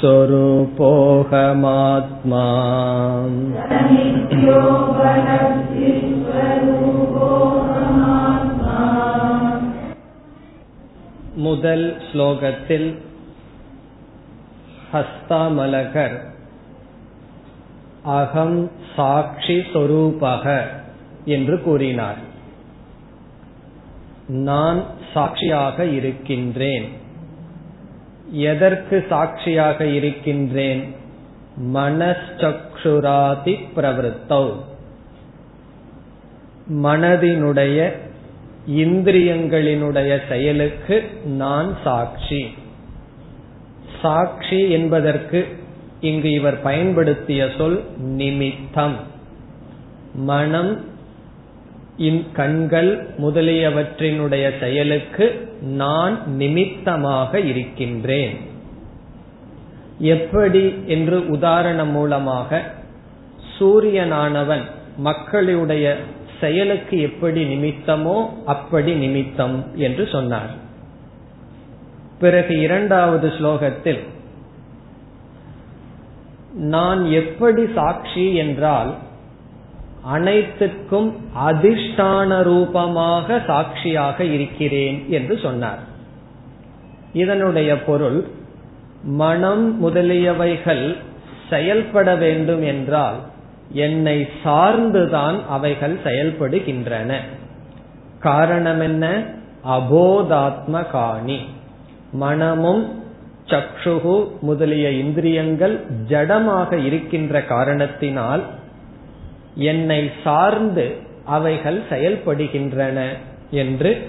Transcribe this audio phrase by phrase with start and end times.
[0.00, 2.46] स्वरूपोऽहमात्मा
[11.36, 12.98] முதல் ஸ்லோகத்தில்
[14.92, 16.20] ஹஸ்தாமலகர்
[18.02, 20.62] அகம் சாட்சி சொரூபக
[21.24, 22.16] என்று கூறினார்
[24.28, 27.01] நான் சாட்சியாக இருக்கின்றேன்
[28.35, 30.95] எதற்கு சாட்சியாக இருக்கின்றேன்?
[31.73, 34.53] மனச்சக்ஷுராதி பிரவருத்தௌ.
[36.73, 37.91] மனதினுடைய
[38.69, 42.55] இந்திரியங்களினுடைய செயலுக்கு நான் சாட்சி.
[44.01, 45.47] சாட்சி என்பதற்கு
[46.01, 48.95] இங்கு இவர் பயன்படுத்திய சொல் நிமித்தம்.
[50.13, 50.91] மனம்
[52.33, 58.37] கண்கள் முதலியவற்றினுடைய செயலுக்கு நான் நிமித்தமாக இருக்கின்றேன்.
[59.99, 62.61] எப்படி என்று உதாரணம் மூலமாக
[63.59, 64.61] சூரியனானவன்
[64.97, 65.97] மக்களுடைய
[66.39, 70.49] செயலுக்கு எப்படி நிமித்தமோ அப்படி நிமித்தம் என்று சொன்னார்.
[72.19, 73.99] பிறகு இரண்டாவது ஸ்லோகத்தில்
[76.53, 78.93] நான் எப்படி சாட்சி என்றால்
[80.03, 81.15] அனைத்துக்கும்
[81.47, 85.79] அதிஷ்டான ரூபமாக சாட்சியாக இருக்கிறேன் என்று சொன்னார்.
[87.13, 88.27] இதனுடைய பொருள்
[89.03, 90.95] மனம் முதலியவைகள்
[91.49, 93.15] செயல்பட வேண்டும் என்றால்
[93.71, 97.13] என்னை சார்ந்துதான் அவைகள் செயல்படுகின்றன.
[98.19, 99.23] காரணம் என்ன?
[99.67, 101.39] அபோதாத்ம காணி
[102.11, 103.03] மனமும்
[103.45, 108.43] சக்ஷுகு முதலிய இந்திரியங்கள் ஜடமாக இருக்கின்ற காரணத்தினால்
[109.55, 113.17] என்னை சார்ந்து அவைகள் செயல்படுகின்றன
[113.51, 114.07] என்று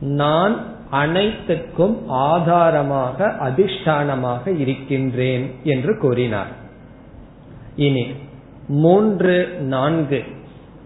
[0.00, 6.46] நான் அனைத்துக்கும் ஆதாரமாக அதிஷ்டானமாக இருக்கின்றேன் என்று கூறினார்.
[7.76, 8.12] இனி
[8.68, 10.24] மூன்று நான்கு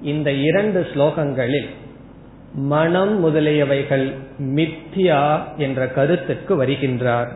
[0.02, 1.68] இந்த இரண்டு ஸ்லோகங்களில்
[2.54, 7.28] மனம் முதலியவைகள் மித்தியா என்ற கருத்துக்கு வருகின்றார்.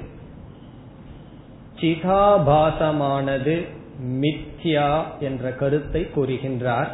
[1.82, 3.68] சிதாபாசமானது
[4.06, 6.88] மித்யா என்ற கருத்தை கூறுகின்றார்.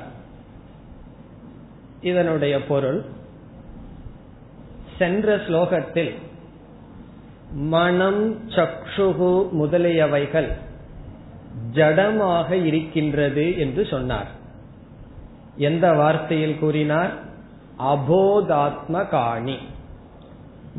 [2.02, 3.06] இதனுடைய பொருள்
[4.98, 6.14] சென்ற ஸ்லோகத்தில்
[7.52, 10.52] மனம் சக்ஷுகு முதலியவைகள்
[11.74, 14.28] ஜடமாக இருக்கின்றது என்று சொன்னார்.
[15.58, 17.12] எந்த வார்த்தையில் கூறினார்?
[17.80, 19.58] அபோதாத்ம காணி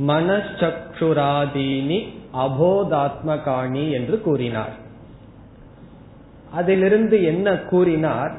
[0.06, 1.98] மனச்சக்ஷுராதீனி
[2.34, 4.72] அபோதாத்ம காணி என்று கூறினார்.
[6.52, 8.32] அதிலிருந்து என்ன கூறினார்?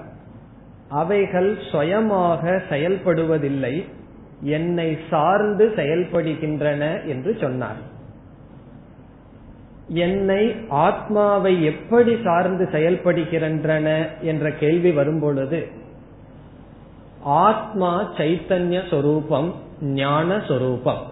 [0.89, 3.85] அவைகள் சுயமாக செயல்படுவதில்லை
[4.41, 7.97] என்னை சார்ந்து செயல்படுகின்றன என்று சொன்னார்.
[9.87, 15.67] என்னை ஆத்மாவை எப்படி சார்ந்து செயல்படுகின்றன என்ற கேள்வி வரும்பொழுது
[17.21, 21.08] ஆத்மா சைத்தன்ய சொரூபம் ஞான சொரூபம்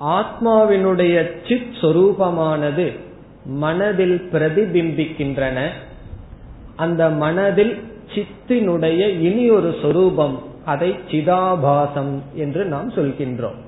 [0.00, 2.98] ஆத்மாவினுடைய சித் சொரூபமானது
[3.44, 5.68] மனதில் பிரதிபிம்பிக்கின்றன.
[6.76, 7.82] அந்த மனதில்
[8.14, 13.64] சித்தினுடைய இனி ஒரு சொரூபம் அதை சிதாபாசம் என்று நாம் சொல்கின்றோம்.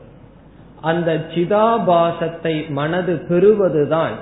[0.81, 4.13] அந்த சிதாபாசத்தை மனது பெறுவதுதான்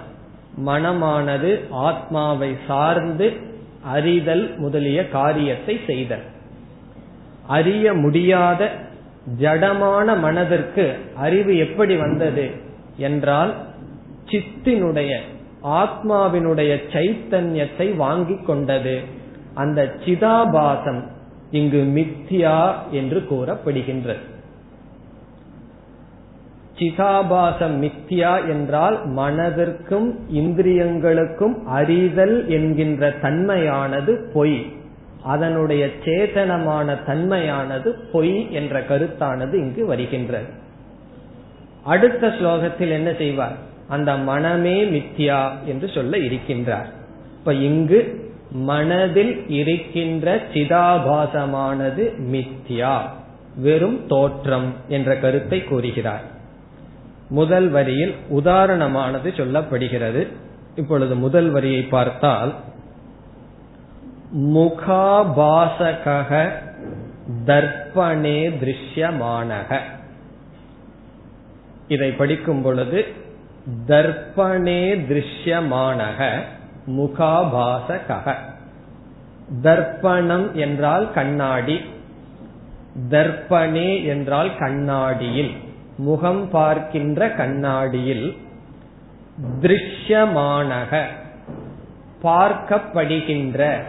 [0.67, 3.33] மனமானது ஆத்மாவை சார்ந்து
[3.83, 6.23] அறிதல் முதலிய காரியத்தை செய்தல்.
[7.47, 8.71] அறிய முடியாத
[9.41, 12.51] ஜடமான மனதிற்கு அறிவு எப்படி வந்தது
[12.97, 13.55] என்றால்
[14.27, 15.19] சித்தினுடைய
[15.65, 19.01] ஆத்மாவினுடைய சைத்தன்யத்தை வாங்கிக் கொண்டது.
[19.55, 21.03] அந்த சிதாபாசம்
[21.51, 24.25] இங்கு மித்யா என்று கூறப்படுகின்றது.
[26.79, 34.67] சிதாபாசம் மித்யா என்றால் மனதிற்கும் இந்திரியங்களுக்கும் அறிதல் என்கின்ற தன்மையானது பொய்.
[35.27, 40.47] அதனுடைய சேதனமான தன்மையானது பொய் என்ற கருத்தானது இங்கு வருகின்றது.
[41.85, 43.57] அடுத்த ஸ்லோகத்தில் என்ன செய்வார்?
[43.89, 46.89] அந்த மனமே மித்யா என்று சொல்ல இருக்கின்றார்.
[47.39, 48.01] இப்ப இங்கு
[48.51, 52.97] மனதில் இருக்கின்ற சிதாபாசமானது மித்யா
[53.57, 56.25] வெறும் தோற்றம் என்ற கருத்தை கூறுகிறார்.
[57.29, 60.27] முதல் வரியில் உதாரணமானது சொல்லப்படுகிறது.
[60.77, 62.55] இப்பொழுது முதல் வரியை பார்த்தால்
[64.35, 66.51] முகாபாசக
[67.47, 69.81] தர்ப்பணே திருஷ்யமானக.
[71.89, 73.15] இதை படிக்கும் பொழுது
[73.87, 76.41] தர்ப்பணே திருஷ்யமானக
[76.87, 78.35] முகாபாசக
[79.63, 81.81] தர்ப்பணம் என்றால் கண்ணாடி
[83.11, 85.55] தர்ப்பணே என்றால் கண்ணாடியில்
[85.97, 88.37] முகம் பார்க்கின்ற கண்ணாடியில்
[89.61, 91.05] திருஷ்யமானக
[92.23, 93.87] பார்க்கப்படுகின்ற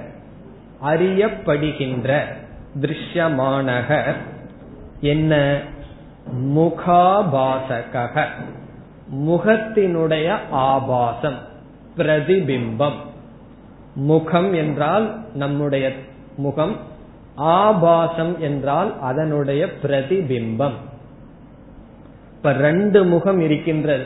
[0.84, 2.22] அறியப்படுகின்ற
[2.82, 4.14] திருஷ்யமானக.
[5.02, 5.62] என்ன?
[6.56, 8.26] முகாபாசக
[9.16, 11.38] முகத்தினுடைய ஆபாசம்
[11.98, 12.96] பிரதிபிம்பம்.
[13.96, 15.92] முகம் என்றால் நம்முடைய
[16.38, 16.76] முகம்
[17.36, 20.74] ஆபாசம் என்றால் அதனுடைய பிரதிபிம்பம்.
[22.36, 24.06] இப்ப ரெண்டு முகம் இருக்கின்றது.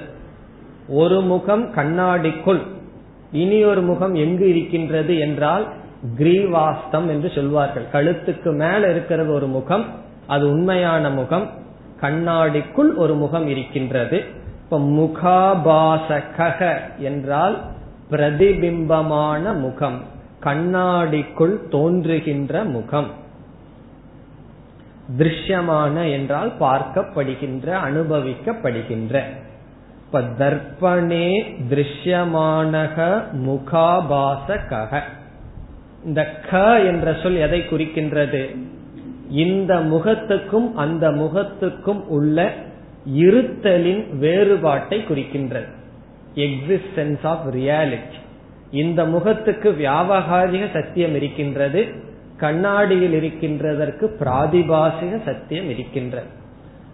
[0.87, 2.61] ஒரு முகம் கண்ணாடிக்குள்
[3.31, 5.79] இனி ஒரு முகம் எங்கு இருக்கின்றது என்றால்
[6.17, 7.85] கிரீவாஸ்தம் என்று சொல்வார்கள்.
[7.93, 9.85] கழுத்துக்கு மேல இருக்கிறது ஒரு முகம்
[10.27, 11.49] அது உண்மையான முகம்
[12.01, 14.23] கண்ணாடிக்குள் ஒரு முகம் இருக்கின்றது.
[14.63, 17.61] இப்ப முகாபாசக என்றால்
[18.09, 20.01] பிரதிபிம்பமான முகம்
[20.43, 23.09] கண்ணாடிக்குள் தோன்றுகின்ற முகம்.
[25.17, 29.23] திருஷ்யமான என்றால் பார்க்கப்படுகின்ற அனுபவிக்கப்படுகின்ற.
[30.05, 31.27] இப்ப தர்ப்பணே
[31.69, 35.01] திருஷ்யமானக முகாபாசக
[36.05, 38.57] இந்த க என்ற சொல் எதை குறிக்கின்றது?
[39.29, 42.53] இந்த முகத்துக்கும் அந்த முகத்துக்கும் உள்ள
[43.15, 45.69] இருத்தலின் வேறுபாட்டை குறிக்கின்றது.
[46.35, 48.19] எக்ஸிஸ்டன்ஸ் ஆஃப் ரியாலிட்டி
[48.71, 51.87] இந்த முகத்துக்கு வியாபகாரிக சத்தியம் இருக்கின்றது.
[52.37, 56.27] கண்ணாடியில் இருக்கின்றதற்கு பிராதிபாசிக சத்தியம் இருக்கின்றது.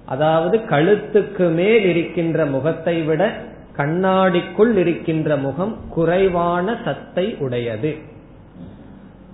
[0.05, 3.31] அதாவது கழுத்துக்கு மேல் இருக்கின்ற முகத்தை விட
[3.77, 8.15] கண்ணாடிக்குள் இருக்கின்ற முகம் குறைவான சத்தை உடையது.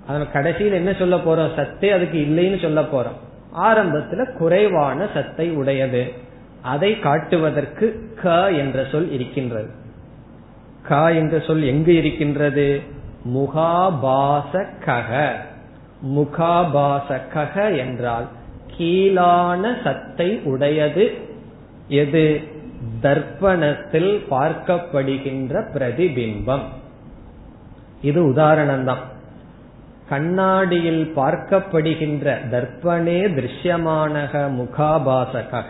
[0.08, 1.50] அதன் கடைசியில் என்ன சொல்ல போறோம்?
[1.56, 3.18] சத்தே அதுக்கு இல்லைன்னு சொல்ல போறோம்.
[3.62, 6.12] ஆரம்பத்துல குறைவான சத்தை உடையது.
[6.62, 9.70] அதை காட்டுவதற்கு க என்ற சொல் இருக்கின்றது.
[10.82, 12.82] க என்ற சொல் எங்கு இருக்கின்றது?
[13.34, 15.32] முகாபாச கக
[16.16, 18.28] முகாபாச கக என்றால்
[18.78, 21.14] கீழான சத்தை உடையது.
[21.88, 22.42] எது?
[23.02, 26.62] தர்ப்பணத்தில் பார்க்கப்படுகின்ற பிரதிபிம்பம்.
[28.02, 29.12] இது உதாரணம் தான்
[30.14, 35.70] கண்ணாடியில் பார்க்கப்படுகின்ற தர்ப்பணே திருஷ்யமானக முகாபாசக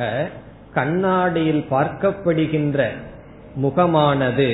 [0.74, 2.80] கண்ணாடியில் பார்க்கப்படுகின்ற
[3.56, 4.50] முகமானது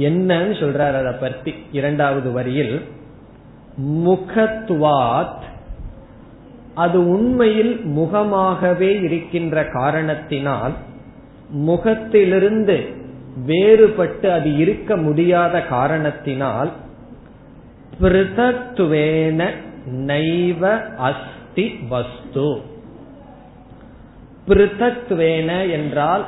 [0.00, 2.74] என்னன்னு சொல்றார் அதை பற்றி இரண்டாவது வரியில்.
[4.06, 5.44] முகத்துவாத்
[6.74, 10.74] அது உண்மையில் முகமாகவே இருக்கின்ற காரணத்தினால்
[11.66, 12.76] முகத்திலிருந்து
[13.46, 16.70] வேறுபட்டு அது இருக்க முடியாத காரணத்தினால்
[18.00, 19.50] பிருதத்துவேன
[20.06, 22.60] நைவ அஸ்தி வஸ்து
[24.48, 26.26] பிருதத்துவேன என்றால்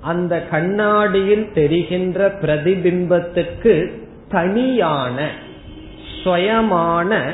[0.00, 3.92] அந்த கண்ணாடியில் தெரிகின்ற பிரதிபிம்பத்துக்கு
[4.28, 5.30] தனியான
[6.24, 7.32] சுயமான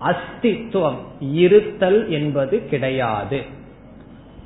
[0.00, 3.40] அஸ்தித்துவம் இருத்தல் என்பது கிடையாது.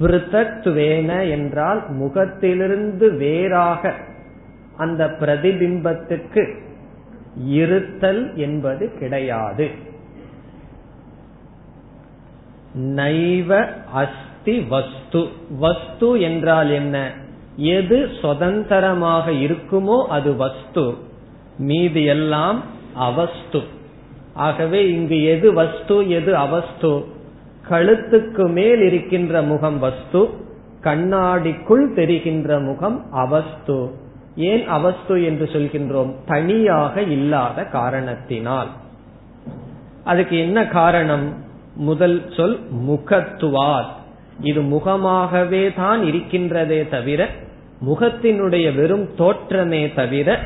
[0.01, 3.95] பிருத்தத்துவேன என்றால் முகத்திலிருந்து வேறாக
[4.77, 6.67] அந்த பிரதிபிம்பத்துக்கு
[7.47, 9.71] இருத்தல் என்பது கிடையாது.
[12.78, 15.26] நைவ அஸ்தி வஸ்து.
[15.59, 17.12] வஸ்து என்றால் என்ன?
[17.57, 20.95] எது சுதந்திரமாக இருக்குமோ அது வஸ்து.
[21.59, 22.62] மீது எல்லாம்
[22.95, 23.62] அவஸ்து.
[24.35, 27.04] ஆகவே இங்கு எது வஸ்து எது அவஸ்து?
[27.71, 30.28] கழுத்துக்கு மேல் இருக்கின்ற முகம் வஸ்து
[30.80, 34.07] கண்ணாடிக்குள் தெரிகின்ற முகம் அவஸ்து.
[34.38, 36.14] ஏன் அவஸ்து என்று சொல்கின்றோம்?
[36.26, 38.68] தனியாக இல்லாத காரணத்தினால்.
[40.04, 41.35] அதுக்கு என்ன காரணம்?
[41.76, 43.87] முதல் சொல் முகத்துவார்
[44.40, 47.28] இது முகமாகவே தான் இருக்கின்றதே தவிர
[47.87, 50.38] முகத்தினுடைய வெறும் தோற்றமே தவிர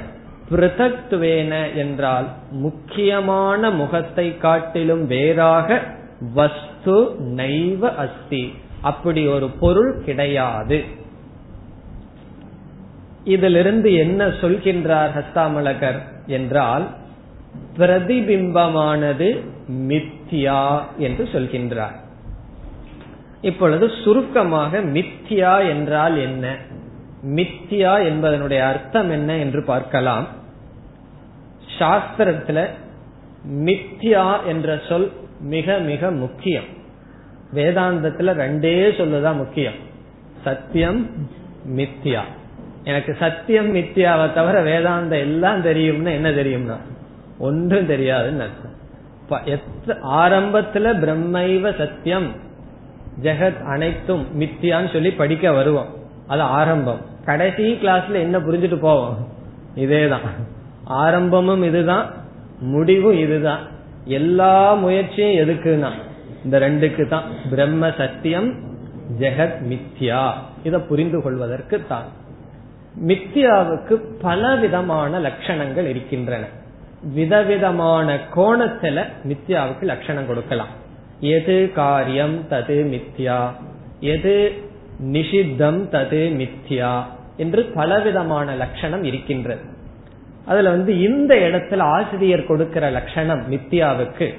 [0.51, 5.83] பிருதத்துவேன என்றால் முக்கியமான முகத்தை காட்டிலும் வேறாக
[6.35, 8.55] வஸ்து நைவ அஸ்தி.
[8.81, 10.85] அப்படி ஒரு பொருள் கிடையாது.
[13.25, 16.89] இதிலிருந்து என்ன சொல்கின்றார் ஹஸ்தாமலகர் என்றால்
[17.79, 21.97] பிரதிபிம்பமானது மித்யா என்று சொல்கின்றார்.
[23.41, 26.57] இப்பொழுது சுருக்கமாக மித்யா என்றால் என்ன?
[27.27, 30.27] மித்யா என்பதனுடைய அர்த்தம் என்ன என்று பார்க்கலாம்.
[31.79, 32.67] சாஸ்திரத்துல
[33.51, 36.65] மித்யா என்ற சொல் மிக மிக முக்கியம்.
[37.55, 39.75] வேதாந்தத்துல ரெண்டே சொல்லுதான் முக்கியம்.
[40.45, 41.11] சத்தியம்
[41.77, 42.21] மித்யா.
[42.85, 46.77] எனக்கு சத்தியம் மித்யாவை தவிர வேதாந்தம் எல்லாம் தெரியும்னா என்ன தெரியும்னா?
[47.39, 48.81] ஒன்றும் தெரியாதுன்னு அர்த்தம்.
[50.13, 52.33] ஆரம்பத்துல பிரம்மைவ சத்தியம்
[53.23, 55.87] ஜெகத் அனைத்தும் மித்தியான்னு சொல்லி படிக்க வருவோம்.
[56.27, 57.01] அது ஆரம்பம்.
[57.25, 59.29] கடைசி கிளாஸ்ல என்ன புரிஞ்சுட்டு போவோம்?
[59.77, 60.29] இதேதான்.
[60.85, 62.15] ஆரம்பமும் இதுதான்
[62.61, 63.61] முடிவும் இதுதான்.
[64.05, 65.91] எல்லா முயற்சியும் எதுக்குன்னா?
[66.45, 68.55] இந்த ரெண்டுக்கு தான் பிரம்ம சத்தியம்
[69.19, 70.31] ஜெகத் மித்யா.
[70.65, 72.21] இதை புரிந்து கொள்வதற்கு தான்
[73.01, 76.45] மித்யாவுக்கு பல விதமான லட்சணங்கள் இருக்கின்றன.
[77.15, 80.73] விதவிதமான கோணத்துல மித்யாவுக்கு லட்சணம் கொடுக்கலாம்.
[81.21, 83.51] எது காரியம் தது மித்யா
[84.01, 84.53] எது
[85.05, 87.03] நிஷித்தம் தது மித்யா
[87.37, 89.61] என்று பலவிதமான லட்சணம் இருக்கின்றது.
[90.47, 94.35] அதுல வந்து இந்த இடத்துல ஆசிரியர் கொடுக்கிற லட்சணம் மித்யாவுக்கு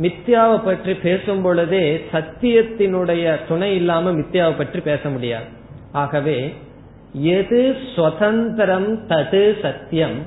[0.00, 5.44] மித்யாவை பற்றி பேசும் பொழுதே சத்தியத்தினுடைய துணை இல்லாம மித்யாவை பற்றி பேச முடியாது.
[5.92, 6.54] ஆகவே
[7.20, 10.22] எது சுதந்திரம் தது சத்தியம்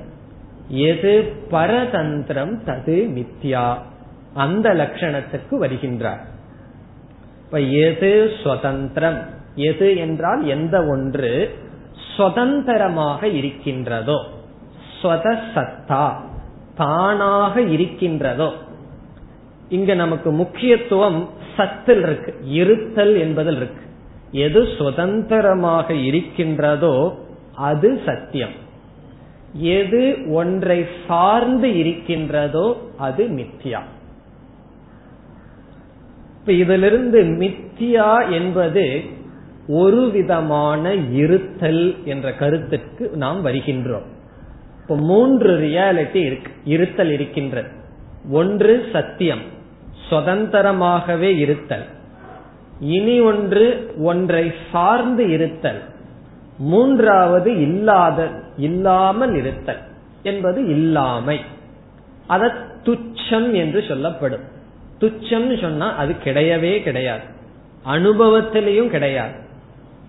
[0.70, 3.78] எது பரதந்திரம் தது மித்யா
[4.34, 6.20] அந்த லட்சணத்துக்கு வருகின்றார்.
[7.46, 11.60] இப்ப எது சுதந்திரம் எது என்றால் எந்த ஒன்று
[12.18, 14.26] சுதந்திரமாக இருக்கின்றதோ
[15.02, 16.14] ஸ்வத சத்தா
[16.76, 18.54] தானாக இருக்கின்றதோ.
[19.70, 23.84] இங்க நமக்கு முக்கியத்துவம் சத்தில் இருக்கு இருத்தல் என்பதில் இருக்கு.
[24.32, 27.18] எது சுதந்திரமாக இருக்கின்றதோ
[27.56, 28.68] அது சத்தியம்.
[29.54, 33.80] எது ஒன்றை சார்ந்து இருக்கின்றதோ அது மித்யா.
[36.46, 39.04] இதிலிருந்து மித்தியா என்பது
[39.68, 44.08] ஒரு விதமான இருத்தல் என்ற கருத்துக்கு நாம் வருகின்றோம்.
[44.82, 47.70] இப்ப மூன்று ரியாலிட்டி இருக்கு இருத்தல் இருக்கின்றது.
[48.30, 49.42] ஒன்று சத்தியம்
[50.10, 51.86] சுதந்திரமாகவே இருத்தல்.
[52.80, 55.82] இனி ஒன்று ஒன்றை சார்ந்து இருத்தல்.
[56.58, 59.78] மூன்றாவது இல்லாத இல்லாமல் இருத்தல்
[60.24, 61.42] என்பது இல்லாமை.
[62.28, 64.44] அத துச்சம் என்று சொல்லப்படும்.
[65.00, 67.24] துச்சம்னு சொன்னா அது கிடையவே கிடையாது.
[67.88, 69.34] அனுபவத்திலையும் கிடையாது.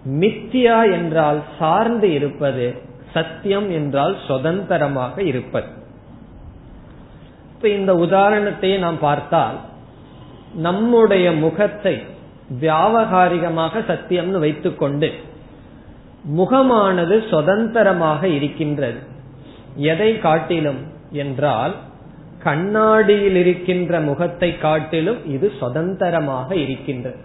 [0.09, 2.75] மித்தியா என்றால் சார்ந்து இருப்பது
[3.13, 5.67] சத்தியம் என்றால் சுதந்திரமாக இருப்பது.
[7.55, 9.55] இப்ப இந்த உதாரணத்தையே நாம் பார்த்தால்
[10.55, 12.03] நம்முடைய முகத்தை
[12.61, 15.11] வியாவகாரிகமாக சத்தியம்னு வைத்துக்கொண்டு
[16.25, 18.99] முகமானது சுதந்திரமாக இருக்கின்றது.
[19.77, 20.81] எதை காட்டிலும்
[21.11, 21.75] என்றால்
[22.43, 27.17] கண்ணாடியில் இருக்கின்ற முகத்தை காட்டிலும் இது சுதந்திரமாக இருக்கின்றது.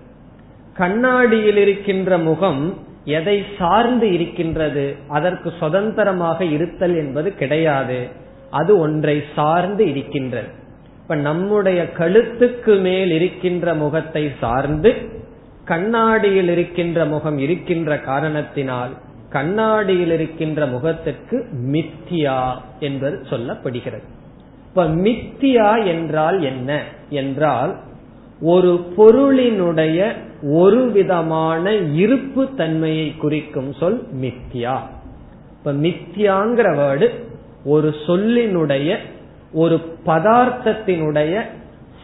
[0.77, 8.08] கண்ணாடியில் இருக்கின்ற முகம் எதை சார்ந்து இருக்கின்றது அதற்கு சுதந்திரமாக இருத்தல் என்பது கிடையாது.
[8.50, 10.48] அது ஒன்றை சார்ந்து இருக்கின்றது.
[11.01, 15.13] இப்ப நம்முடைய கழுத்துக்கு மேல் இருக்கின்ற முகத்தை சார்ந்து
[15.65, 18.91] கண்ணாடியில் இருக்கின்ற முகம் இருக்கின்ற காரணத்தினால்
[19.29, 24.03] கண்ணாடியில் இருக்கின்ற முகத்திற்கு மித்தியா என்பது சொல்லப்படுகிறது.
[24.67, 26.84] இப்ப மித்தியா என்றால் என்ன?
[27.10, 27.79] என்றால்
[28.41, 34.77] ஒரு பொருளினுடைய ஒரு விதமான இருப்பு தன்மையை குறிக்கும் சொல் மித்தியா.
[35.57, 37.10] இப்ப மித்தியாங்கிற வேர்டு
[37.65, 38.98] ஒரு சொல்லினுடைய
[39.53, 41.41] ஒரு பதார்த்தத்தினுடைய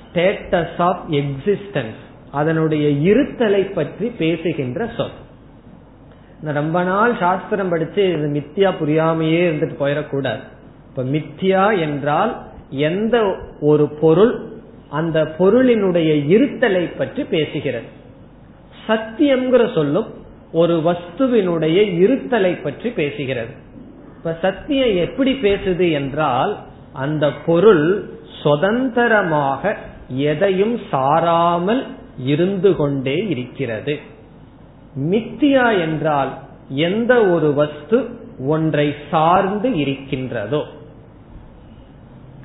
[0.04, 5.18] ஸ்டேட்டஸ் ஆஃப் எக்ஸிஸ்டன்ஸ் அதனுடைய இருத்தலை பற்றி பேசுகின்ற சொல்.
[6.54, 10.44] ரொம்ப நாள் சாஸ்திரம் படிச்சு இது மித்தியா புரியாமையே இருந்துட்டு போயிடக்கூடாது.
[10.90, 12.32] இப்ப மித்தியா என்றால்
[12.70, 13.16] எந்த
[13.60, 14.34] ஒரு பொருள்
[14.90, 17.90] அந்த பொருளினுடைய இருத்தலை பற்றி பேசுகிறது.
[18.88, 20.08] சத்தியம்ங்கிற சொல்லும்
[20.52, 23.54] ஒரு வஸ்துவினுடைய இருத்தலை பற்றி பேசுகிறது.
[24.18, 26.52] இப்ப சத்தியம் எப்படி பேசுது என்றால்
[26.94, 27.86] அந்த பொருள்
[28.44, 29.78] சுதந்திரமாக
[30.30, 31.82] எதையும் சாராமல்
[32.18, 34.00] இருந்து கொண்டே இருக்கிறது.
[35.00, 36.38] மித்தியா என்றால்
[36.70, 38.10] எந்த ஒரு வஸ்து
[38.48, 40.64] ஒன்றை சார்ந்து இருக்கின்றதோ.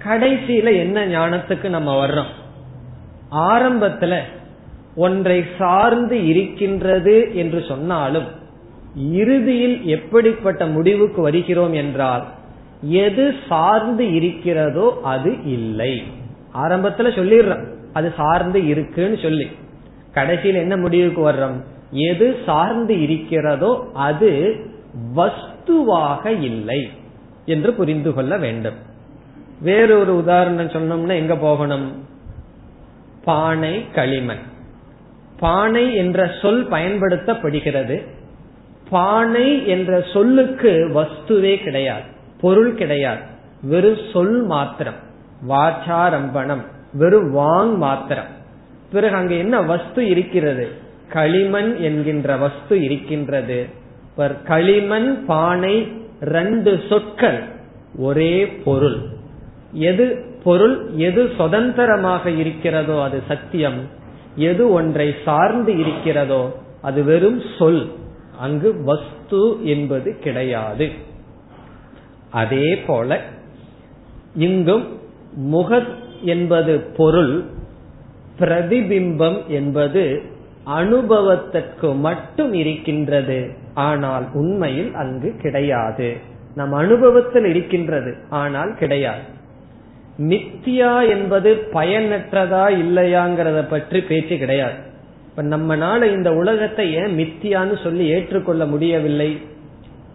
[0.05, 2.33] கடைசியில என்ன ஞானத்துக்கு நம்ம வர்றோம்?
[3.31, 4.21] ஆரம்பத்துல
[4.97, 8.25] ஒன்றை சார்ந்து இருக்கின்றது என்று சொன்னாலும்
[8.97, 12.25] இறுதியில் எப்படிப்பட்ட முடிவுக்கு வருகிறோம் என்றால்
[12.83, 16.03] எது சார்ந்து இருக்கிறதோ அது இல்லை.
[16.55, 17.76] ஆரம்பத்துல சொல்லிடுறோம்.
[17.97, 19.47] அது சார்ந்து இருக்குன்னு சொல்லி.
[20.13, 21.63] கடைசியில் என்ன முடிவுக்கு வர்றோம்?
[21.91, 24.57] எது சார்ந்து இருக்கிறதோ அது
[25.17, 26.91] வஸ்துவாக இல்லை
[27.47, 28.75] என்று புரிந்து கொள்ள வேண்டும்.
[29.61, 32.05] வேறொரு உதாரணம் சொன்னோம்னா எங்க போகணும்?
[33.25, 34.45] பானை களிமண்.
[35.39, 38.07] பானை என்ற சொல் பயன்படுத்தப்படுகிறது.
[38.91, 43.21] பானை என்ற சொல்லுக்கு வஸ்துவே கிடையாது பொருள் கிடையாது.
[43.63, 45.01] வெறும் சொல் மாத்திரம்.
[45.49, 46.65] வாச்சாரம்பணம்.
[46.97, 48.31] வெறும் வாங் மாத்திரம்.
[48.93, 50.69] பிறகு அங்க என்ன வஸ்து இருக்கிறது?
[51.09, 53.67] களிமண் என்கின்ற வஸ்து இருக்கின்றது.
[54.45, 55.75] களிமண் பானை
[56.21, 57.41] ரெண்டு சொற்கள்
[57.99, 58.97] ஒரே பொருள்.
[59.73, 60.05] எது
[60.45, 63.81] பொருள் எது சுதந்திரமாக இருக்கிறதோ அது சத்தியம்.
[64.37, 66.43] எது ஒன்றை சார்ந்து இருக்கிறதோ
[66.83, 67.83] அது வெறும் சொல்.
[68.39, 70.91] அங்கு வஸ்து என்பது கிடையாது.
[72.31, 73.21] அதே போல
[74.35, 74.85] இங்கும்
[75.35, 75.83] முக
[76.23, 77.45] என்பது பொருள்
[78.39, 80.23] பிரதிபிம்பம் என்பது
[80.65, 83.51] அனுபவத்திற்கு மட்டும் இருக்கின்றது.
[83.75, 86.17] ஆனால் உண்மையில் அங்கு கிடையாது.
[86.55, 89.35] நம் அனுபவத்தில் இருக்கின்றது ஆனால் கிடையாது.
[90.19, 94.75] மித்தியா என்பது பயனற்றதா இல்லையாங்கிறத பற்றி பேச்சு கிடையாது.
[95.29, 99.41] இப்ப நம்மனால இந்த உலகத்தை ஏன் மித்தியான்னு சொல்லி ஏற்றுக்கொள்ள முடியவில்லை?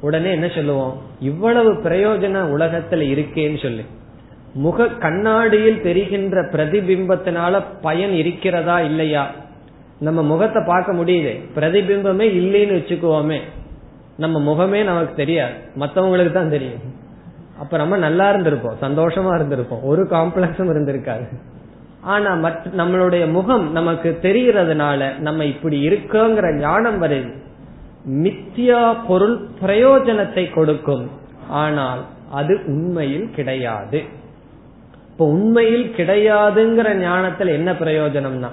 [0.02, 1.02] உடனே என்ன சொல்லுவோம்?
[1.20, 3.82] இவ்வளவு பிரயோஜன உலகத்துல இருக்கேன்னு சொல்லி.
[4.54, 9.32] முக கண்ணாடியில் தெரிகின்ற பிரதிபிம்பத்தினால பயன் இருக்கிறதா இல்லையா?
[10.00, 11.40] நம்ம முகத்தை பார்க்க முடியுது.
[11.56, 13.40] பிரதிபிம்பமே இல்லைன்னு வச்சுக்குவோமே
[14.18, 15.54] நம்ம முகமே நமக்கு தெரியாது.
[15.80, 16.80] மற்றவங்களுக்கு தான் தெரியும்.
[17.60, 18.76] அப்ப நம்ம நல்லா இருந்திருப்போம்.
[18.82, 19.82] சந்தோஷமா இருந்திருப்போம்.
[19.82, 21.28] ஒரு காம்ப்ளெக்ஸும் இருந்திருக்காது.
[22.02, 27.34] ஆனா மற்ற நம்மளுடைய முகம் நமக்கு தெரிகிறதுனால நம்ம இப்படி இருக்கோங்கிற ஞானம் வருது.
[28.10, 31.10] மித்தியா பொருள் பிரயோஜனத்தை கொடுக்கும்.
[31.50, 34.20] ஆனால் அது உண்மையில் கிடையாது.
[35.12, 38.50] இப்ப உண்மையில் கிடையாதுங்கிற ஞானத்தில் என்ன பிரயோஜனம்னா?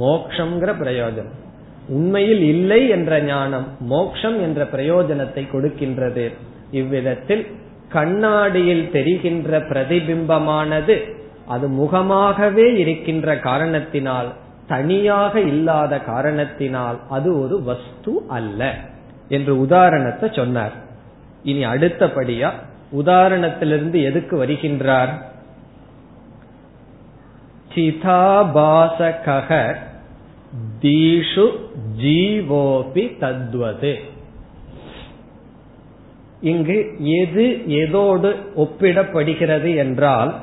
[0.00, 1.38] மோக்ஷங்கிற பிரயோஜனம்.
[1.88, 6.32] உண்மையில் இல்லை என்ற ஞானம் மோக்ஷம் என்ற பிரயோஜனத்தை கொடுக்கின்றது.
[6.70, 7.46] இவ்விதத்தில்
[7.88, 10.96] கண்ணாடியில் தெரிகின்ற பிரதிபிம்பமானது
[11.46, 14.28] அது முகமாகவே இருக்கின்ற காரணத்தினால்
[14.66, 18.74] தனியாக இல்லாத காரணத்தினால் அது ஒரு வஸ்து அல்ல
[19.28, 20.72] என்று உதாரணத்தை சொன்னார்.
[21.42, 22.50] இனி அடுத்தபடியா
[22.96, 25.12] உதாரணத்திலிருந்து எதுக்கு வருகின்றார்?
[27.74, 29.76] சிதாபாசக
[30.82, 31.52] தீஷு
[31.96, 33.98] ஜீவோபி தத்வது
[36.40, 40.40] இங்கு எது எதோடு ஒப்பிடப்படுகிறது என்றால்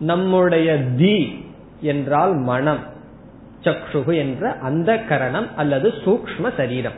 [0.00, 1.42] நம்முடைய தி
[1.80, 2.80] என்றால் மனம்
[3.64, 6.94] சக்ஷுகு என்ற அந்த கரணம் அல்லது சூக்ம சரீரம்.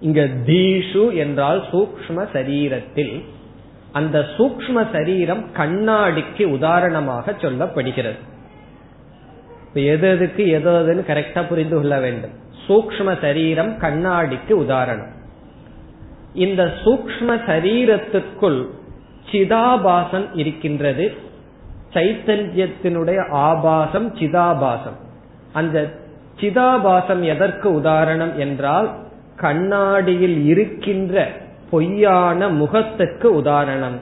[0.00, 3.22] இங்க தீஷு என்றால் சூக்ம சரீரத்தில்
[3.96, 8.18] அந்த சூக்ம சரீரம் கண்ணாடிக்கு உதாரணமாக சொல்லப்படுகிறது.
[9.72, 12.34] எது எதுக்கு எது எதுன்னு கரெக்டா புரிந்து கொள்ள வேண்டும்.
[12.66, 15.12] சூக்ம சரீரம் கண்ணாடிக்கு உதாரணம்.
[16.34, 18.60] இந்த சூக்ம சரீரத்துக்குள்
[19.30, 21.06] சிதாபாசன் இருக்கின்றது.
[21.94, 24.98] சைத்தன்யத்தினுடைய ஆபாசம் சிதாபாசம்.
[25.52, 25.76] அந்த
[26.40, 28.88] சிதாபாசம் எதற்கு உதாரணம் என்றால்
[29.36, 31.30] கண்ணாடியில் இருக்கின்ற
[31.70, 33.98] பொய்யான முகத்துக்கு உதாரணம்.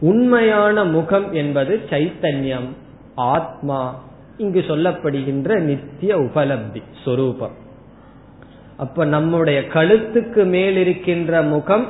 [0.00, 2.68] உண்மையான முகம் என்பது சைத்தன்யம்
[3.14, 4.00] ஆத்மா
[4.36, 7.62] இங்கு சொல்லப்படுகின்ற நித்திய உபலப்தி சொரூபம்.
[8.76, 11.86] அப்ப நம்முடைய கழுத்துக்கு மேல் இருக்கின்ற முகம்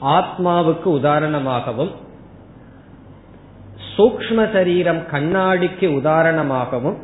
[0.00, 1.90] ஆத்மாவுக்கு உதாரணமாகவும்
[3.96, 6.96] சூக்ம சரீரம் கண்ணாடிக்கு உதாரணமாகவும்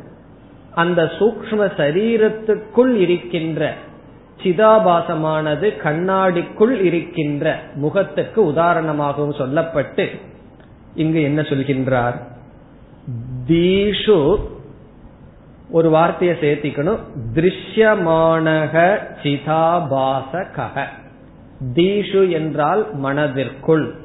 [0.75, 3.73] அந்த சூக்ம சரீரத்துக்குள் இருக்கின்ற
[4.43, 10.19] சிதாபாசமானது கண்ணாடிக்குள் இருக்கின்ற முகத்துக்கு உதாரணமாகவும் சொல்லப்பட்டு
[10.95, 12.17] இங்கு என்ன சொல்கின்றார்?
[13.47, 14.39] தீஷு
[15.69, 16.99] ஒரு வார்த்தையை சேர்த்திக்கணும்.
[17.33, 20.81] திருஷ்யமானக சிதாபாசக
[21.73, 23.95] தீஷு என்றால் மனதிற்குள்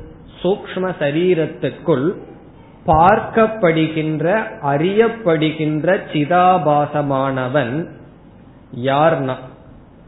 [0.42, 2.14] சூக்ம சரீரத்துக்குள்
[2.86, 7.86] பார்க்கப்படுகின்ற அறியப்படுகின்ற சிதாபாசமானவன்
[8.74, 9.34] யார்னா?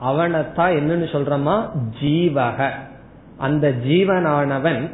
[0.00, 1.68] அவனைத்தான் என்னன்னு சொல்றமா?
[2.00, 2.70] ஜீவக.
[3.38, 4.90] அந்த ஜீவனானவன்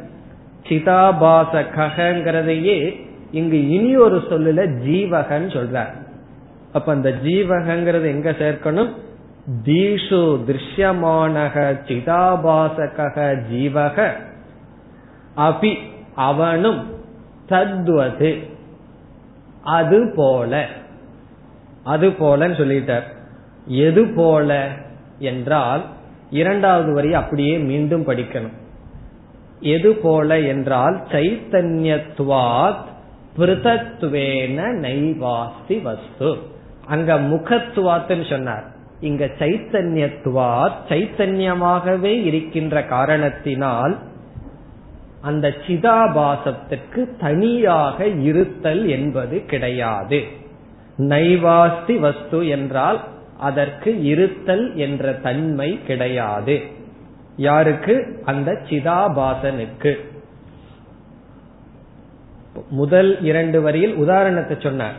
[0.63, 5.93] சிதாபாசகங்கிறதையே இங்கு இனி ஒரு சொல்லுல ஜீவகன்னு சொல்றார்.
[6.73, 8.89] அப்ப அந்த ஜீவகங்கிறது எங்க சேர்க்கணும்?
[9.65, 14.09] தீஷு திருஷ்யமானக சிதாபாசக ஜீவக.
[15.37, 15.77] அபி
[16.15, 16.93] அவனும்
[17.49, 18.39] தத்வது.
[19.63, 20.65] அது போல.
[21.83, 23.03] அது போலன்னு சொல்லிட்டார்.
[23.65, 24.67] எது போல?
[25.19, 25.85] என்றால்
[26.29, 28.53] இரண்டாவது வரி அப்படியே மீண்டும் படிக்கணும்.
[29.59, 32.83] எது போல என்றால் சைத்தன்யத்துவாத்
[33.37, 36.37] பிருதத்துவேன நைவாஸ்தி வஸ்து.
[36.85, 38.63] அங்க முகத்துவாத்துன்னு சொன்னார்.
[38.99, 43.97] இங்க சைத்தன்யத்துவாத் சைத்தன்யமாகவே இருக்கின்ற காரணத்தினால்
[45.21, 50.23] அந்த சிதாபாசத்திற்கு தனியாக இருத்தல் என்பது கிடையாது.
[50.97, 53.01] நைவாஸ்தி வஸ்து என்றால்
[53.37, 56.61] அதற்கு இருத்தல் என்ற தன்மை கிடையாது.
[57.37, 58.21] யாருக்கு?
[58.25, 59.95] அந்த சிதாபாசனுக்கு.
[62.69, 64.93] முதல் இரண்டு வரியில் உதாரணத்தை சொன்னார்.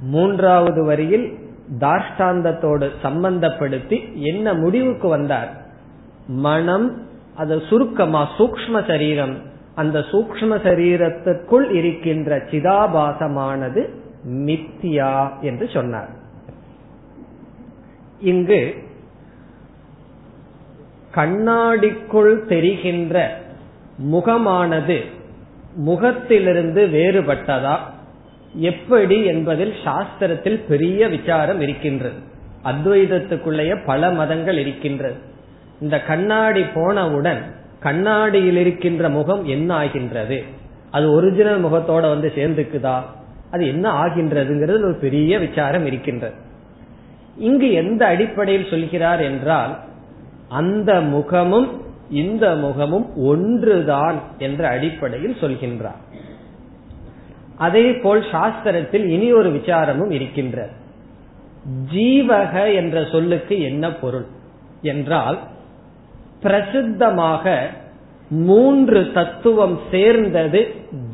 [0.00, 1.38] மூன்றாவது வரியில்
[1.78, 5.66] தாஷ்டாந்தத்தோடு சம்பந்தப்படுத்தி என்ன முடிவுக்கு வந்தார்?
[6.26, 7.02] மனம்
[7.36, 9.36] அது சுருக்கமா சூக்ம சரீரம்.
[9.74, 13.88] அந்த சூக்ம சரீரத்திற்குள் இருக்கின்ற சிதாபாசமானது
[14.28, 16.17] மித்தியா என்று சொன்னார்.
[18.20, 18.74] இங்கு
[21.14, 23.36] கண்ணாடிக்குள் தெரிகின்ற
[23.96, 25.02] முகமானது
[25.76, 27.76] முகத்திலிருந்து வேறுபட்டதா?
[28.54, 32.18] எப்படி என்பதில் சாஸ்திரத்தில் பெரிய விசாரம் இருக்கின்றது.
[32.64, 35.16] அத்வைதத்துக்குள்ளேயே பல மதங்கள் இருக்கின்றது.
[35.80, 40.44] இந்த கண்ணாடி போனவுடன் கண்ணாடியில் இருக்கின்ற முகம் என்ன ஆகின்றது
[40.90, 43.00] அது ஒரிஜினல் முகத்தோட வந்து சேர்ந்துக்குதா?
[43.50, 46.34] அது என்ன ஆகின்றதுங்கிறது ஒரு பெரிய விசாரம் இருக்கின்றது.
[47.38, 49.74] இங்கு எந்த அடிப்படையில் சொல்கிறார் என்றால்
[50.48, 51.68] அந்த முகமும்
[52.10, 56.02] இந்த முகமும் ஒன்றுதான் என்ற அடிப்படையில் சொல்கின்றார்.
[57.56, 60.74] அதே போல் சாஸ்திரத்தில் இனி ஒரு விசாரமும் இருக்கின்றது.
[61.92, 64.26] ஜீவக என்ற சொல்லுக்கு என்ன பொருள்
[64.82, 65.38] என்றால்
[66.42, 67.56] பிரசித்தமாக
[68.30, 70.60] மூன்று தத்துவம் சேர்ந்தது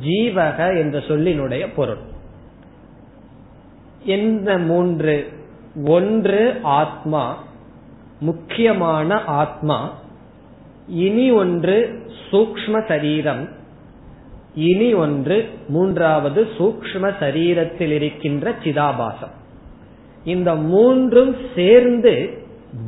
[0.04, 2.02] ஜீவக என்ற சொல்லினுடைய பொருள்.
[4.04, 5.14] என்ன மூன்று
[5.82, 7.38] ஒன்று ஆத்மா
[8.20, 9.92] முக்கியமான ஆத்மா
[10.88, 13.48] இனி ஒன்று சூக்ம சரீரம்
[14.54, 19.30] இனி ஒன்று மூன்றாவது சூக்ம சரீரத்தில் இருக்கின்ற சிதாபாசம்.
[20.24, 22.42] இந்த மூன்றும் சேர்ந்து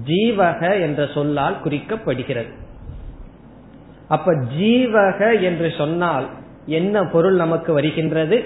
[0.07, 2.53] ஜீவக என்ற சொல்லால் குறிக்கப்படுகிறது.
[4.09, 6.27] அப்ப ஜீவக என்று சொன்னால்
[6.67, 8.45] என்ன பொருள் நமக்கு வருகின்றது?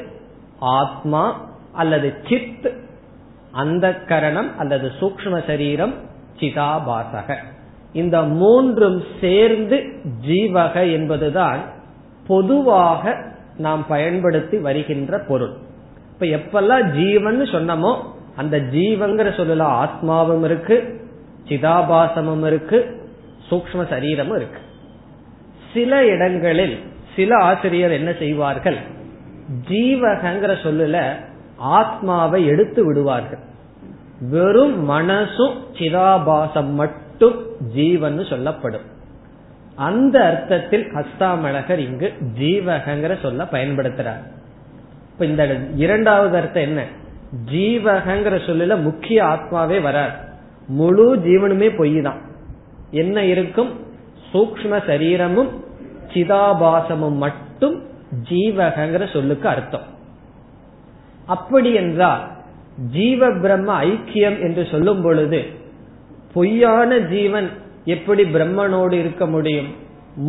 [0.59, 2.80] ஆத்மா அல்லது சித்
[3.53, 5.95] அந்த கரணம் அல்லது சூக்ம சரீரம்
[6.41, 7.37] சிதாபாசக.
[7.93, 9.85] இந்த மூன்றும் சேர்ந்து
[10.27, 11.59] ஜீவக என்பதுதான்
[12.27, 13.17] பொதுவாக
[13.57, 15.53] நாம் பயன்படுத்தி வருகின்ற பொருள்.
[16.13, 17.97] இப்ப எப்பெல்லாம் ஜீவன் சொன்னமோ
[18.37, 21.01] அந்த ஜீவங்கிற சொல்லல ஆத்மாவும் இருக்கு
[21.49, 23.09] சிதாபாசமும் இருக்கு
[23.51, 24.61] சூக்ம சரீரமும் இருக்கு.
[25.75, 26.79] சில இடங்களில்
[27.17, 28.77] சில ஆசிரியர் என்ன செய்வார்கள்?
[29.69, 31.29] ஜீவகங்கிற சொல்லல
[31.61, 33.39] ஆத்மாவை எடுத்து விடுவார்கள்.
[34.31, 38.87] வெறும் மனசும் சிதாபாசம் மட்டும் ஜீவன் சொல்லப்படும்.
[39.75, 44.23] அந்த அர்த்தத்தில் அஸ்தாமலகர் இங்கு ஜீவகங்கிற சொல்ல பயன்படுத்துறார்.
[45.13, 46.85] இப்ப இந்த இரண்டாவது அர்த்தம் என்ன?
[47.53, 50.13] ஜீவகங்கிற சொல்லல முக்கிய ஆத்மாவே வராது
[50.69, 52.21] முழு ஜீவனுமே பொய் தான்
[52.91, 53.71] என்ன இருக்கும்?
[54.33, 55.65] சூக்ம சரீரமும்
[56.13, 57.83] சிதாபாசமும் மட்டும்
[58.29, 59.99] ஜீவகங்கிற சொல்லுக்கு அர்த்தம்.
[61.35, 62.23] அப்படி என்றால்
[62.93, 65.41] ஜீவ பிரம்ம ஐக்கியம் என்று சொல்லும் பொழுது
[66.35, 67.49] பொய்யான ஜீவன்
[67.95, 69.71] எப்படி பிரம்மனோடு இருக்க முடியும்?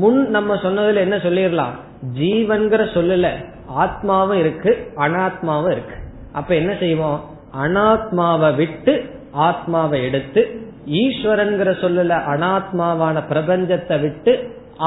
[0.01, 1.75] முன் நம்ம சொன்னதுல என்ன சொல்லிடலாம்?
[2.19, 3.27] ஜீவன்கிற சொல்லல
[3.83, 5.97] ஆத்மாவும் இருக்கு அனாத்மாவும் இருக்கு.
[6.31, 7.19] அப்ப என்ன செய்வோம்?
[7.63, 8.93] அனாத்மாவை விட்டு
[9.47, 10.41] ஆத்மாவை எடுத்து
[11.01, 14.33] ஈஸ்வரன்கிற சொல்லல அனாத்மாவான பிரபஞ்சத்தை விட்டு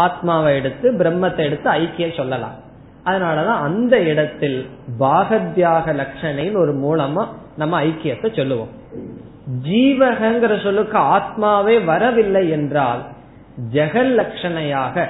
[0.05, 2.57] ஆத்மாவை எடுத்து பிரம்மத்தை எடுத்து ஐக்கியம் சொல்லலாம்.
[3.05, 4.59] அதனாலதான் அந்த இடத்தில்
[5.01, 7.25] பாகத்யாக லட்சணைன்னு ஒரு மூலமா
[7.57, 8.73] நம்ம ஐக்கியத்தை சொல்லுவோம்.
[9.69, 13.03] ஜீவகங்கிற சொல்லுக்கு ஆத்மாவே வரவில்லை என்றால்
[13.73, 15.07] ஜெகல் லட்சணையாக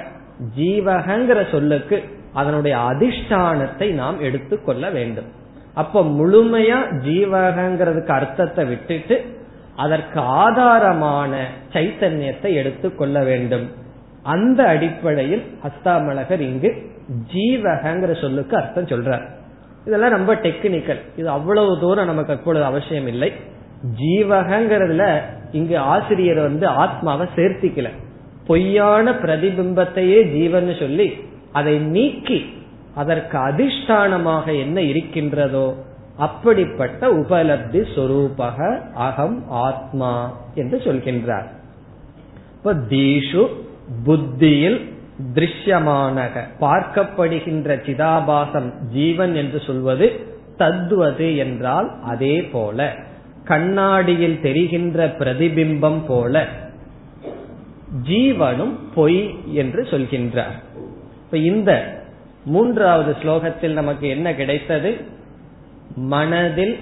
[0.57, 1.97] ஜீவகங்கிற சொல்லுக்கு
[2.33, 5.29] அதனுடைய அதிஷ்டானத்தை நாம் எடுத்துக்கொள்ள வேண்டும்.
[5.73, 9.15] அப்ப முழுமையா ஜீவகங்கிறதுக்கு அர்த்தத்தை விட்டுட்டு
[9.75, 11.31] அதற்கு ஆதாரமான
[11.73, 13.65] சைத்தன்யத்தை எடுத்துக்கொள்ள வேண்டும்.
[14.33, 16.69] அந்த அடிப்படையில் அஸ்தாமலகர் இங்கு
[17.33, 19.25] ஜீவகங்கிற சொல்லுக்கு அர்த்தம் சொல்றார்.
[19.85, 23.29] இதெல்லாம் ரொம்ப டெக்னிக்கல் இது அவ்வளவு தூரம் நமக்கு அப்பொழுது அவசியம் இல்லை.
[24.01, 25.05] ஜீவகங்கிறதுல
[25.51, 27.89] இங்கு ஆசிரியர் வந்து ஆத்மாவை சேர்த்திக்கல.
[28.47, 31.07] பொய்யான பிரதிபிம்பத்தையே ஜீவன் சொல்லி
[31.51, 32.39] அதை நீக்கி
[32.95, 35.67] அதற்கு அதிஷ்டானமாக என்ன இருக்கின்றதோ
[36.17, 38.57] அப்படிப்பட்ட உபலப்தி சொரூபக
[39.07, 40.11] அகம் ஆத்மா
[40.55, 41.47] என்று சொல்கின்றார்.
[42.57, 43.43] இப்ப தீஷு
[44.03, 44.93] புத்தியில்
[45.33, 46.43] திருஷ்யமானக.
[46.61, 50.19] பார்க்கப்படுகின்ற சிதாபாசம் ஜீவன் என்று சொல்வது
[50.57, 52.93] தத்துவது என்றால் அதே போல.
[53.43, 56.47] கண்ணாடியில் தெரிகின்ற பிரதிபிம்பம் போல.
[58.07, 60.57] ஜீவனும் பொய் என்று சொல்கின்றார்.
[61.25, 61.99] இப்ப இந்த
[62.45, 64.97] மூன்றாவது ஸ்லோகத்தில் நமக்கு என்ன கிடைத்தது?
[65.95, 66.79] மனதில்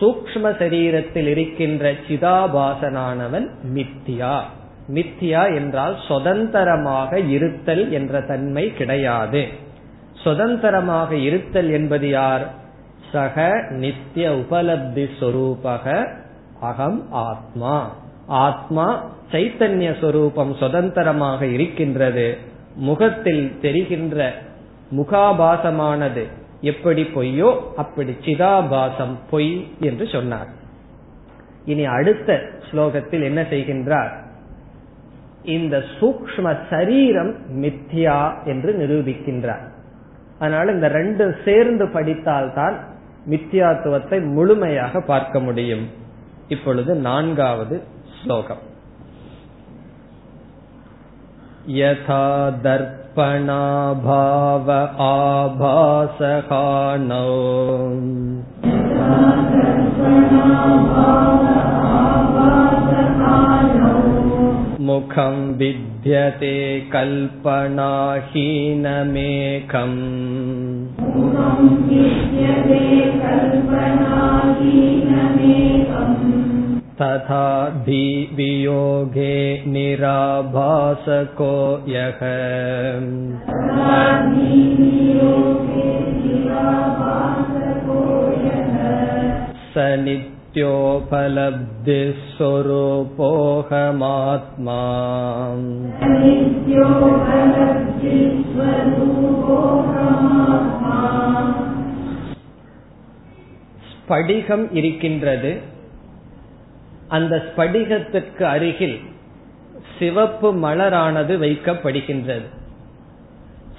[0.00, 4.40] சூக்ம சரீரத்தில் இருக்கின்ற சிதாபாசனானவன் மித்தியா
[4.94, 9.46] மித்தியா என்றால் சுதந்திரமாக இருத்தல் என்ற தன்மை கிடையாது.
[10.14, 12.54] சுதந்திரமாக இருத்தல் என்பது யார்?
[13.12, 16.08] சக நித்திய உபலப்தி சொரூபக
[16.60, 17.94] அகம் ஆத்மா.
[18.26, 22.36] ஆத்மா சைத்தன்ய சொரூபம் சுதந்திரமாக இருக்கின்றது.
[22.74, 24.34] முகத்தில் தெரிகின்ற
[24.96, 26.24] முகாபாசமானது
[26.60, 30.48] எப்படி பொய்யோ அப்படி சிதாபாசம் பொய் என்று சொன்னார்.
[31.64, 34.26] இனி அடுத்த ஸ்லோகத்தில் என்ன செய்கின்றார்?
[35.47, 39.71] இந்த சூக்ம சரீரம் மித்யா என்று நிரூபிக்கின்றார்
[40.39, 42.75] அதனால இந்த ரெண்டு சேர்ந்து படித்தால்தான்
[43.29, 45.89] மித்தியாத்துவத்தை முழுமையாக பார்க்க முடியும்
[46.47, 47.83] இப்பொழுது நான்காவது
[48.17, 48.71] ஸ்லோகம்
[51.75, 54.71] யதா दर्पणाभाव
[55.05, 57.23] आभासहानौ
[64.87, 66.55] मुखं विद्यते
[66.93, 67.83] कल्पनाहीनमेकम्
[77.01, 77.45] तथा
[77.85, 79.35] धीवियोगे
[79.67, 81.53] निराभासको
[81.91, 82.19] यः
[89.73, 89.85] स
[90.57, 93.53] नित्योपलब्धिः स्वरूपोऽहमात्मा
[103.91, 105.61] ஸ்படிகம் இருக்கின்றது
[107.07, 109.01] அந்த ஸ்படிகத்திற்கு அருகில்
[109.99, 112.45] சிவப்பு மலரானது வைக்கப்படுகின்றது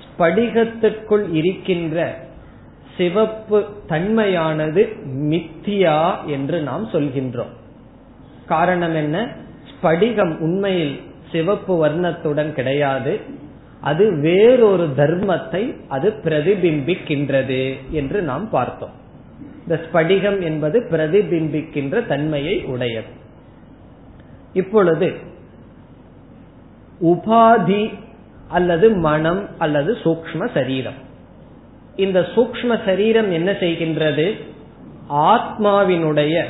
[0.05, 2.17] ஸ்படிகத்திற்குள் இருக்கின்ற
[3.00, 4.84] சிவப்பு தன்மையானது
[5.16, 7.54] மித்தியா என்று நாம் சொல்கின்றோம்.
[8.48, 9.28] காரணம் என்ன?
[9.70, 11.00] ஸ்படிகம் உண்மையில்
[11.32, 13.20] சிவப்பு வர்ணத்துடன் கிடையாது.
[13.82, 18.96] அது வேறொரு தர்மத்தை அது பிரதிபிம்பிக்கின்றது என்று நாம் பார்த்தோம்.
[19.62, 23.12] இந்த ஸ்படிகம் என்பது பிரதிபிம்பிக்கின்ற தன்மையை உடையது.
[24.54, 25.14] இப்பொழுது
[27.02, 27.94] உபாதி
[28.48, 31.08] அல்லது மனம் அல்லது சூக்ம சரீரம்.
[32.00, 34.26] இந்த சூக்ம சரீரம் என்ன செய்கின்றது?
[35.10, 36.44] ஆத்மாவினுடைய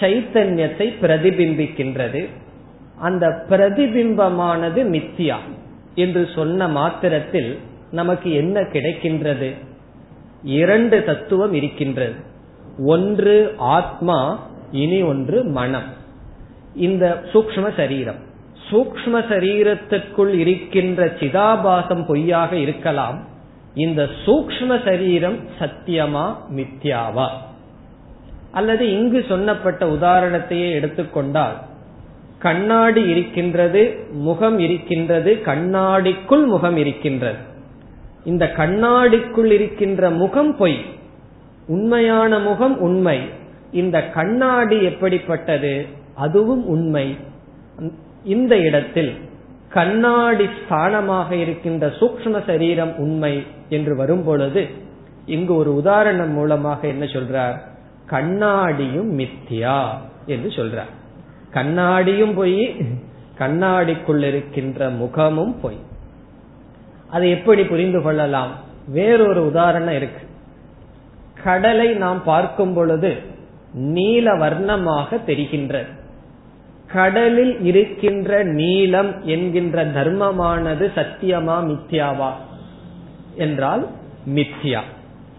[0.00, 2.28] சைத்தன்யத்தை பிரதிபிம்பிக்கின்றது.
[2.98, 5.36] அந்த பிரதிபிம்பமானது மித்தியா
[5.94, 7.58] என்று சொன்ன மாத்திரத்தில்
[7.90, 9.54] நமக்கு என்ன கிடைக்கின்றது?
[10.42, 12.14] இரண்டு தத்துவம் இருக்கின்றது.
[12.78, 15.90] ஒன்று ஆத்மா இனி ஒன்று மனம்.
[16.74, 18.20] இந்த சூக்ம சரீரம்.
[18.70, 23.30] சூக்ம சரீரத்திற்குள் இருக்கின்ற சிதாபாசம் பொய்யாக இருக்கலாம்.
[23.74, 27.28] இந்த சூக்ம சரீரம் சத்தியமா மித்யாவா?
[28.50, 31.56] அல்லது இங்கு சொன்னப்பட்ட உதாரணத்தையே எடுத்துக்கொண்டால்
[32.38, 37.38] கண்ணாடி இருக்கின்றது முகம் இருக்கின்றது கண்ணாடிக்குள் முகம் இருக்கின்றது.
[38.24, 40.84] இந்த கண்ணாடிக்குள் இருக்கின்ற முகம் பொய்
[41.66, 43.20] உண்மையான முகம் உண்மை.
[43.72, 45.86] இந்த கண்ணாடி எப்படிப்பட்டது?
[46.14, 47.16] அதுவும் உண்மை.
[48.24, 49.12] இந்த இடத்தில்
[49.72, 54.68] கண்ணாடி ஸ்தானமாக இருக்கின்ற சூக்ம சரீரம் உண்மை என்று வரும் பொழுது
[55.26, 57.58] இங்கு ஒரு உதாரணம் மூலமாக என்ன சொல்றார்?
[58.10, 59.88] கண்ணாடியும் மித்தியா
[60.26, 60.92] என்று சொல்றார்.
[61.52, 62.76] கண்ணாடியும் பொய்
[63.38, 65.76] கண்ணாடிக்குள் இருக்கின்ற முகமும் பொய்.
[67.10, 68.50] அதை எப்படி புரிந்து கொள்ளலாம்?
[68.88, 70.26] வேறொரு உதாரணம் இருக்கு.
[71.44, 73.16] கடலை நாம் பார்க்கும் பொழுது
[73.72, 76.01] நீல வர்ணமாக தெரிகின்றது.
[76.92, 82.30] கடலில் இருக்கின்ற நீளம் என்கின்ற தர்மமானது சத்தியமா மித்யாவா?
[83.36, 83.88] என்றால்
[84.34, 84.80] மித்யா.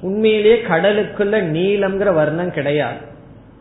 [0.02, 2.98] உண்மையிலேயே கடலுக்குள்ள நீளம்ங்கிற வர்ணம் கிடையாது.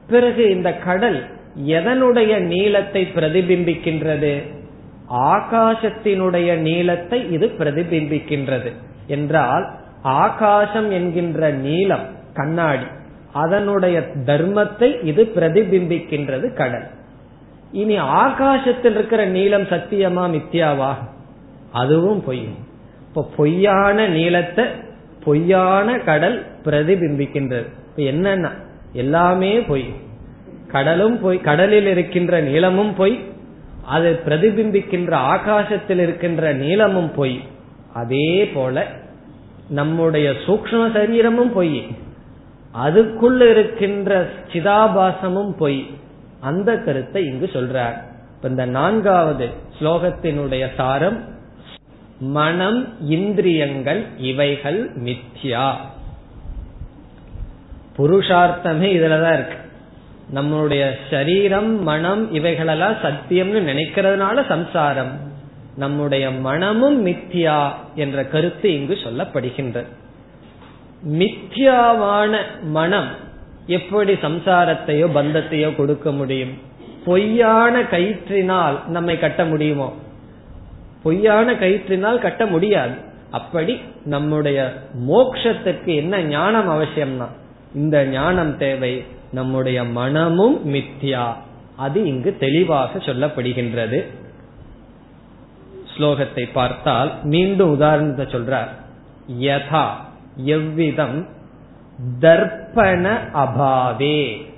[0.09, 1.25] பிறகு இந்த கடல்
[1.67, 4.43] எதனுடைய நீளத்தை பிரதிபிம்பிக்கின்றது?
[5.11, 8.73] ஆகாசத்தினுடைய நீளத்தை இது பிரதிபிம்பிக்கின்றது.
[9.07, 9.71] என்றால்
[10.03, 12.87] ஆகாசம் என்கின்ற நீளம் கண்ணாடி
[13.33, 16.89] அதனுடைய தர்மத்தை இது பிரதிபிம்பிக்கின்றது கடல்.
[17.73, 20.95] இனி ஆகாசத்தில் இருக்கிற நீளம் சத்தியமா மித்தியாவா
[21.73, 22.49] அதுவும் பொய்
[23.09, 24.65] இப்ப பொய்யான நீளத்தை
[25.25, 27.67] பொய்யான கடல் பிரதிபிம்பிக்கின்றது.
[27.89, 28.51] இப்ப என்னன்னா
[28.93, 29.85] எல்லாமே பொய்.
[30.69, 33.21] கடலும் பொய் கடலில் இருக்கின்ற நீளமும் பொய்
[33.87, 37.41] அது பிரதிபிம்பிக்கின்ற ஆகாசத்தில் இருக்கின்ற நீளமும் பொய்.
[37.93, 38.87] அதே போல
[39.69, 41.87] நம்முடைய சூக்ம சரீரமும் பொய்.
[42.85, 45.87] அதுக்குள்ள இருக்கின்ற சிதாபாசமும் பொய்.
[46.43, 48.03] அந்த கருத்தை இங்கு சொல்றார்.
[48.43, 49.49] இந்த நான்காவது
[49.81, 51.25] ஸ்லோகத்தினுடைய சாரம்
[52.21, 55.73] மனம் இந்திரியங்கள் இவைகள் மித்யா.
[57.97, 59.59] புருஷார்த்தமே இதுலதான் இருக்கு.
[60.35, 65.13] நம்மளுடைய சரீரம் மனம் இவைகளெல்லாம் சத்தியம்னு நினைக்கிறதுனால சம்சாரம்.
[65.77, 69.87] நம்முடைய மனமும் மித்யா என்ற கருத்து இங்கு சொல்லப்படுகின்றது.
[71.09, 73.31] மித்யாவான மனம்
[73.67, 76.51] எப்படி சம்சாரத்தையோ பந்தத்தையோ கொடுக்க முடியும்?
[77.05, 79.93] பொய்யான கயிற்றினால் நம்மை கட்ட முடியுமோ?
[81.03, 82.95] பொய்யான கயிற்றினால் கட்ட முடியாது.
[83.31, 84.75] அப்படி நம்முடைய
[85.09, 87.27] மோக்ஷத்துக்கு என்ன ஞானம் அவசியம்னா
[87.75, 91.33] இந்த ஞானம் தேவை நம்முடைய மனமும் மித்யா.
[91.77, 94.05] அது இங்கு தெளிவாக சொல்லப்படுகின்றது.
[95.97, 98.69] ஸ்லோகத்தை பார்த்தால் மீண்டும் உதாரணத்தை சொல்றார்.
[99.41, 99.89] யதா
[100.37, 101.29] எவ்விதம்
[102.21, 104.51] தர்ப்பண அபாவே.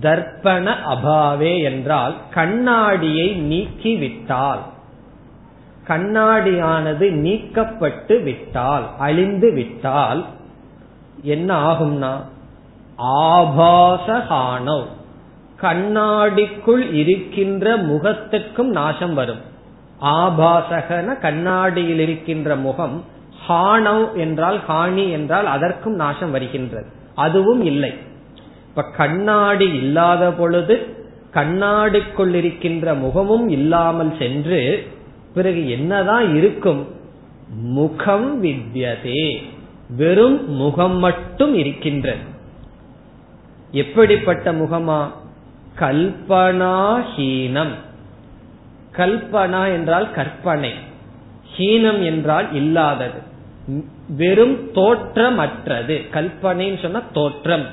[0.00, 4.58] தர்ப்பண அபாவே என்றால் கண்ணாடியை நீக்கி விட்டால்
[5.88, 10.24] கண்ணாடியானது நீக்கப்பட்டு விட்டால் அழிந்து விட்டால்
[11.22, 12.12] என்ன ஆகும்னா
[13.02, 14.84] ஆபாசகானவ்
[15.62, 19.42] கண்ணாடிக்குள் இருக்கின்ற முகத்துக்கும் நாசம் வரும்.
[20.00, 23.04] ஆபாசகன கண்ணாடியில் இருக்கின்ற முகம்
[23.48, 26.86] ஹானவ் என்றால் ஹானி என்றால் அதற்கும் நாசம் வருகின்றது.
[27.14, 27.94] அதுவும் இல்லை.
[28.68, 30.96] இப்ப கண்ணாடி இல்லாத பொழுது
[31.34, 34.86] கண்ணாடிக்குள் இருக்கின்ற முகமும் இல்லாமல் சென்று
[35.34, 36.88] பிறகு என்னதான் இருக்கும்?
[37.48, 39.42] முகம் வித்யதே
[39.90, 42.30] வெறும் முகம் மட்டும் இருக்கின்றது.
[43.70, 45.06] எப்படிப்பட்ட முகமா?
[45.78, 47.74] கல்பனாஹீனம்.
[48.96, 50.72] கல்பனா என்றால் கற்பனை.
[51.56, 53.30] ஹீனம் என்றால் இல்லாதது.
[54.08, 56.02] வெறும் தோற்றமற்றது.
[56.12, 57.66] கல்பனைன்னு சொன்னா தோற்றம்.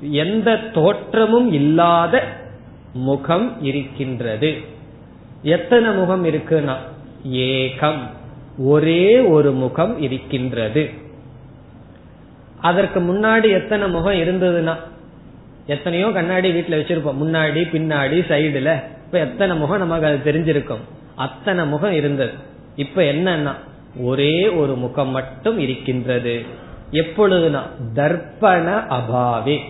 [0.00, 2.22] எந்த தோற்றமும் இல்லாத
[2.92, 4.60] முகம் இருக்கின்றது.
[5.42, 6.74] எத்தனை முகம் இருக்குன்னா?
[7.28, 7.98] ஏகம்.
[8.58, 10.90] ஒரே ஒரு முகம் இருக்கின்றது.
[12.60, 14.74] அதற்கு முன்னாடி எத்தனை முகம் இருந்ததுன்னா?
[15.66, 17.24] எத்தனையோ கண்ணாடி வீட்டுல வச்சிருப்போம்.
[17.24, 18.82] முன்னாடி பின்னாடி சைடுல.
[19.04, 20.80] இப்ப எத்தனை முகம் நமக்கு அது தெரிஞ்சிருக்கும்?
[21.14, 22.32] அத்தனை முகம் இருந்தது.
[22.76, 23.52] இப்ப என்னன்னா?
[24.00, 26.44] ஒரே ஒரு முகம் மட்டும் இருக்கின்றது.
[26.92, 27.60] எப்பொழுதுனா
[27.94, 29.60] தர்ப்பண அபாவே.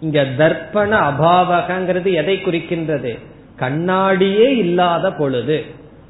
[0.00, 3.18] இங்க தர்ப்பண அபாவகங்கிறது எதை குறிக்கின்றது?
[3.58, 5.64] கண்ணாடியே இல்லாத பொழுது.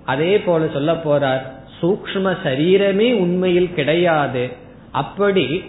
[0.05, 1.41] அதே போல சொல்ல போறார்
[1.83, 4.51] சூக்ம சரீரமே உண்மையில் கிடையாது.
[4.93, 5.65] அப்படி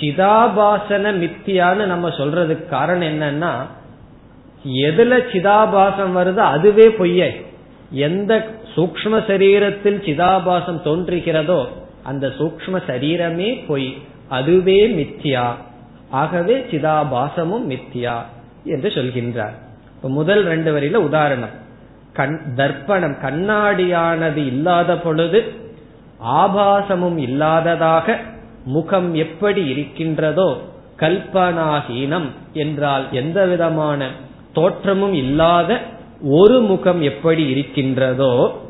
[0.00, 3.52] சிதாபாசன மித்தியான்னு நம்ம சொல்றதுக்கு காரணம் என்னன்னா
[4.68, 7.44] எதுல சிதாபாசம் வருதோ அதுவே பொய்யை.
[7.94, 8.32] எந்த
[8.74, 11.60] சூக்ம சரீரத்தில் சிதாபாசம் தோன்றுகிறதோ
[12.02, 13.90] அந்த சூக்ம சரீரமே பொய்.
[14.28, 15.46] அதுவே மித்தியா
[16.10, 18.16] ஆகவே சிதாபாசமும் மித்தியா
[18.64, 19.54] என்று சொல்கின்றார்.
[20.02, 21.54] முதல் ரெண்டு வரியில உதாரணம்.
[22.12, 25.40] கண் தர்ப்பணம் கண்ணாடியானது இல்லாத பொழுது
[26.42, 28.16] ஆபாசமும் இல்லாததாக
[28.66, 30.48] முகம் எப்படி இருக்கின்றதோ
[31.00, 34.08] கல்பனாகீனம் என்றால் எந்த விதமான
[34.52, 35.80] தோற்றமும் இல்லாத
[36.20, 38.62] ஒரு முகம் எப்படி இருக்கின்றதோ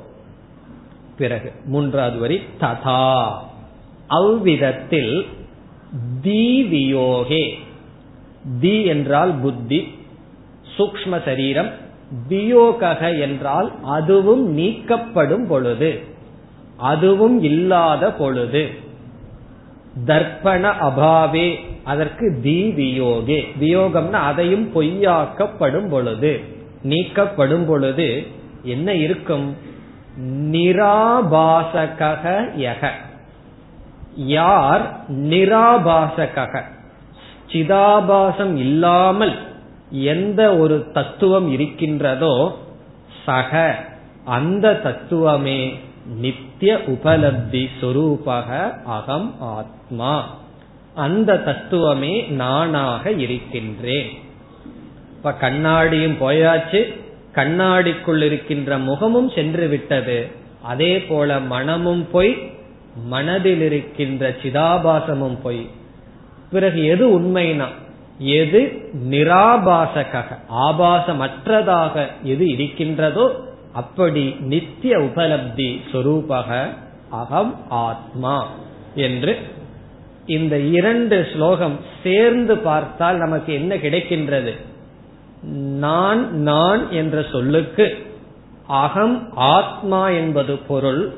[1.17, 3.33] பிறகு மூன்றாவது வரி ததா.
[4.07, 5.27] அவ்விதத்தில்
[6.23, 7.45] தீவியோகே
[8.61, 9.95] தி என்றால் புத்தி
[10.77, 11.71] சூக்ம சரீரம்
[12.29, 16.01] வியோகக என்றால் அதுவும் நீக்கப்படும் பொழுது
[16.77, 18.71] அதுவும் இல்லாத பொழுது.
[20.07, 23.47] தர்ப்பண அபாவே அதற்கு தி வியோகே.
[23.61, 26.63] வியோகம்னா அதையும் பொய்யாக்கப்படும் பொழுது.
[26.85, 28.27] நீக்கப்படும் பொழுது
[28.63, 29.57] என்ன இருக்கும்?
[30.53, 32.13] நிராபாசக
[32.59, 32.91] யக.
[34.17, 36.61] யார் நிராபாசக
[37.53, 39.35] சிதாபாசம் இல்லாமல்
[39.91, 42.59] எந்த ஒரு தத்துவம் இருக்கின்றதோ
[43.25, 43.77] சக
[44.25, 45.75] அந்த தத்துவமே
[46.17, 50.37] நித்திய உபலப்தி சொரூபக அகம் ஆத்மா.
[50.95, 54.09] அந்த தத்துவமே நானாக இருக்கின்றேன்.
[55.25, 56.81] இப்ப கண்ணாடியும் போயாச்சு.
[57.35, 60.27] கண்ணாடிக்குள் இருக்கின்ற முகமும் சென்று விட்டது.
[60.63, 62.33] அதே போல மனமும் போய்
[63.05, 65.69] மனதில் இருக்கின்ற சிதாபாசமும் போய்.
[66.51, 67.69] பிறகு எது உண்மைனா
[68.19, 68.61] எது
[69.11, 70.25] நிராபாசக
[70.67, 73.27] ஆபாசமற்றதாக எது இருக்கின்றதோ
[73.73, 76.69] அப்படி நித்திய உபலப்தி சொரூபக
[77.11, 78.37] அகம் ஆத்மா
[78.95, 79.39] என்று
[80.27, 84.55] இந்த இரண்டு ஸ்லோகம் சேர்ந்து பார்த்தால் நமக்கு என்ன கிடைக்கின்றது?
[85.53, 88.07] நான் நான் என்ற சொல்லுக்கு
[88.67, 91.13] அகம் ஆத்மா என்பது பொருள்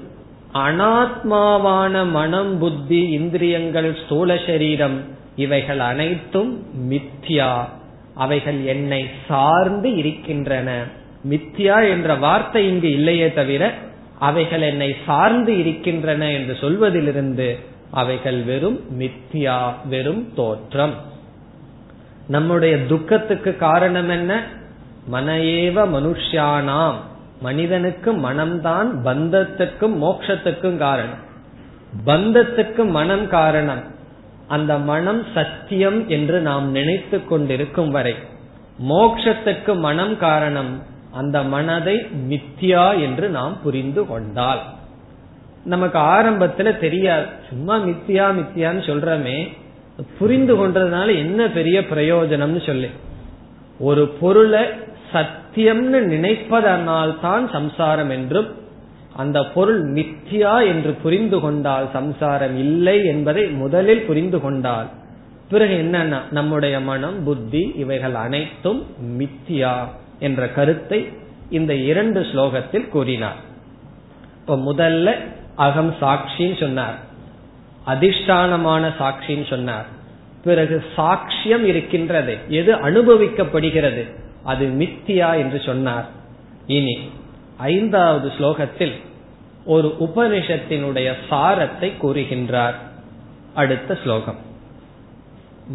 [0.55, 5.01] அனாத்மாவான மனம் புத்தி இந்திரியங்கள் ஸ்தூல சரீரம்
[5.37, 7.64] இவைகள் அனைத்தும் மித்யா.
[8.14, 10.83] அவைகள் என்னை சார்ந்து இருக்கின்றன.
[11.29, 13.74] மித்யா என்ற வார்த்தை இங்கு இல்லையே தவிர
[14.18, 17.59] அவைகள் என்னை சார்ந்து இருக்கின்றன என்று சொல்வதிலிருந்து
[17.91, 19.59] அவைகள் வெறும் மித்யா
[19.89, 20.95] வெறும் தோற்றம்.
[22.29, 24.43] நம்முடைய துக்கத்துக்கு காரணம் என்ன?
[25.12, 26.95] மனையேவ மனுஷியானாம்.
[27.41, 31.24] மனிதனுக்கு மனம்தான் பந்தத்துக்கும் மோட்சத்துக்கும் காரணம்.
[32.07, 33.83] பந்தத்துக்கு மனம் காரணம்.
[34.49, 38.14] அந்த மனம் சத்தியம் என்று நாம் நினைத்து கொண்டிருக்கும் வரை.
[38.89, 40.83] மோக்ஷத்துக்கு மனம் காரணம்.
[41.12, 41.97] அந்த மனதை
[42.29, 44.62] மித்யா என்று நாம் புரிந்து கொண்டால்.
[45.64, 47.27] நமக்கு ஆரம்பத்துல தெரியாது.
[47.49, 49.57] சும்மா மித்தியா மித்தியான்னு சொல்றமே.
[50.18, 52.88] புரிந்து கொண்டதுனால என்ன பெரிய பிரயோஜனம்னு சொல்லி.
[53.78, 54.61] ஒரு பொருளை
[55.12, 58.47] சத்தியம்னு நினைப்பதனால் தான் சம்சாரம் என்றும்
[59.16, 64.86] அந்த பொருள் மித்தியா என்று புரிந்து கொண்டால் சம்சாரம் இல்லை என்பதை முதலில் புரிந்து கொண்டால்
[65.49, 68.86] பிறகு என்னன்னா நம்முடைய மனம் புத்தி இவைகள் அனைத்தும்
[69.18, 69.84] மித்தியா
[70.18, 71.09] என்ற கருத்தை
[71.51, 73.36] இந்த இரண்டு ஸ்லோகத்தில் கூறினார்.
[74.40, 75.14] இப்ப முதல்ல
[75.57, 76.97] அகம் சாட்சின்னு சொன்னார்.
[77.87, 79.87] அதிஷ்டானமான சாட்சின்னு சொன்னார்.
[80.45, 82.39] பிறகு சாட்சியம் இருக்கின்றது.
[82.49, 84.14] எது அனுபவிக்கப்படுகிறது?
[84.45, 86.07] அது மித்தியா என்று சொன்னார்.
[86.66, 87.11] இனி
[87.57, 88.93] ஐந்தாவது ஸ்லோகத்தில்
[89.64, 92.74] ஒரு உபனிஷத்தினுடைய சாரத்தை கூறுகின்றார்.
[93.55, 94.37] அடுத்த ஸ்லோகம்.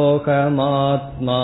[0.06, 1.42] स्वरूपोऽहमात्मा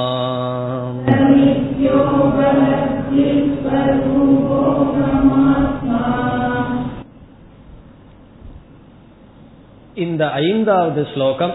[9.95, 11.55] இந்த ஐந்தாவது ஸ்லோகம்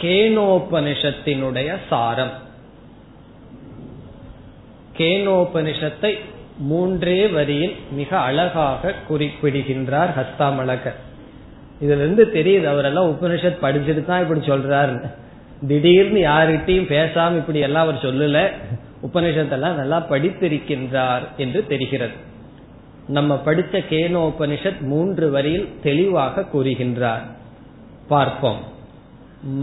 [0.00, 2.34] கேனோபனிஷத்தினுடைய சாரம்
[4.98, 6.12] கேனோபனிஷத்தை
[6.58, 10.98] மூன்றே வரியில் மிக அழகாக குறிப்பிடுகின்றார் ஹஸ்தாமலகர்
[11.81, 15.09] இதுல இருந்து தெரியுது அவரெல்லாம் உபனிஷத் படிச்சுட்டு தான் இப்படி சொல்றாரு.
[15.67, 18.51] திடீர்னு யாருகிட்டையும் பேசாம இப்படி எல்லாம் அவர் சொல்லல.
[19.13, 22.11] உபனிஷத்தெல்லாம் நல்லா படித்திருக்கின்றார் என்று தெரிகிறது.
[23.07, 27.21] நம்ம படித்த கேனோ உபனிஷத் மூன்று வரியில் தெளிவாக கூறுகின்றார்.
[28.07, 28.59] பார்ப்போம்.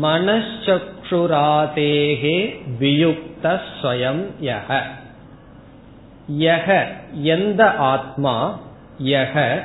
[0.03, 4.81] மனச்சக்ஷுராதேகே வியுக்த ஸ்வயம் யக
[6.39, 8.61] யக எந்த ஆத்மா
[9.05, 9.63] யக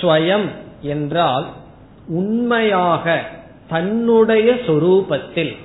[0.00, 1.46] ஸ்வயம் என்றால்
[2.08, 3.22] உண்மையாக
[3.68, 5.56] தன்னுடைய சொரூபத்தில்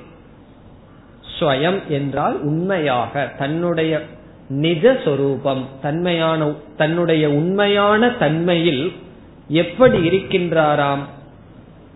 [1.40, 4.02] ஸ்வயம் என்றால் உண்மையாக தன்னுடைய
[4.50, 8.92] நிஜ சொரூபம் தன்மையான தன்னுடைய உண்மையான தன்மையில்
[9.48, 11.00] எப்படி இருக்கின்றாராம்?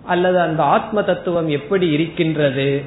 [0.05, 2.81] அல்லது அந்த ஆத்ம தத்துவம் எப்படி இருக்கின்றது?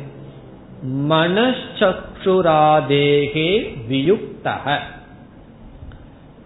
[0.87, 4.79] மனச்சக்ஷுராதேகே வியுக்தக.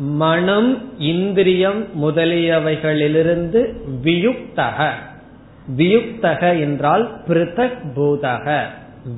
[0.03, 3.73] மனம் இந்திரியம் முதலியவைகளிலிருந்து
[4.05, 4.89] வியுக்தக.
[5.77, 8.65] வியுக்தக என்றால் பிருதக் பூதக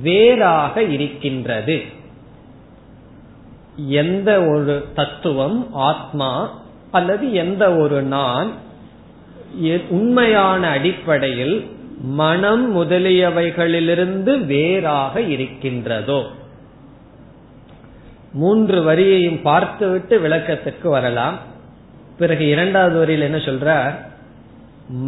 [0.01, 1.81] வேறாக இருக்கின்றது.
[3.87, 6.59] எந்த ஒரு தத்துவம் ஆத்மா
[6.91, 8.51] அல்லது எந்த ஒரு நான்
[9.89, 11.69] உண்மையான அடிப்படையில்
[12.01, 16.25] மனம் முதலியவைகளிலிருந்து வேறாக இருக்கின்றதோ.
[18.35, 21.39] மூன்று வரியையும் பார்த்துவிட்டு விளக்கத்திற்கு வரலாம்.
[22.17, 23.93] பிறகு இரண்டாவது வரியில் என்ன சொல்றார்?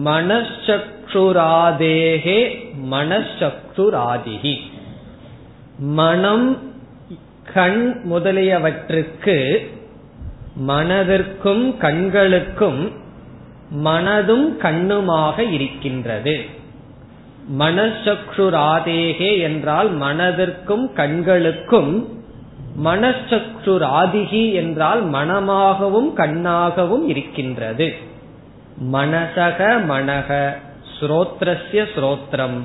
[0.06, 4.58] மனசக்ஷுராதேகே மனசக்ஷுராதிகி
[5.80, 6.76] மனம்
[7.54, 9.68] கண் முதலியவற்றுக்கு
[10.68, 12.92] மனதிற்கும் கண்களுக்கும்
[13.84, 16.46] மனதும் கண்ணுமாக இருக்கின்றது.
[17.60, 22.16] மனசக்ஷுராதேகே என்றால் மனதிற்கும் கண்களுக்கும்
[22.84, 27.94] மனச்சக்ஷுராதிகி என்றால் மனமாகவும் கண்ணாகவும் இருக்கின்றது.
[28.94, 29.60] மனசக
[29.90, 30.56] மனக
[31.00, 32.60] ஸ்ரோத்ரஸ்ய ஸ்ரோத்ரம்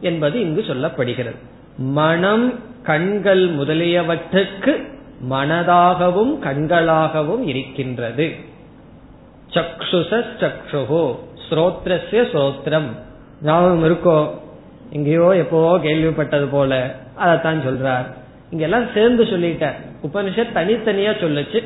[0.00, 1.36] என்பது இங்கு சொல்லப்படுகிறது.
[1.76, 4.88] மனம் கண்கள் முதலியவற்றுக்கு
[5.30, 8.34] மனதாகவும் கண்களாகவும் இருக்கின்றது.
[9.50, 11.16] சக்ஷுஷ சக்ஷுகோ
[11.48, 12.88] ஸ்ரோத்ரஸ்ய ஸ்ரோத்ரம்.
[13.42, 14.30] ஞாபகம் இருக்கோ?
[14.90, 18.26] எங்கேயோ எப்போவோ கேள்விப்பட்டது போல அதைத்தான் சொல்றார்.
[18.50, 21.64] இங்கெல்லாம் சேர்ந்து சொல்லிட்டார் உபனிஷத் தனித்தனியா சொல்லுச்சு.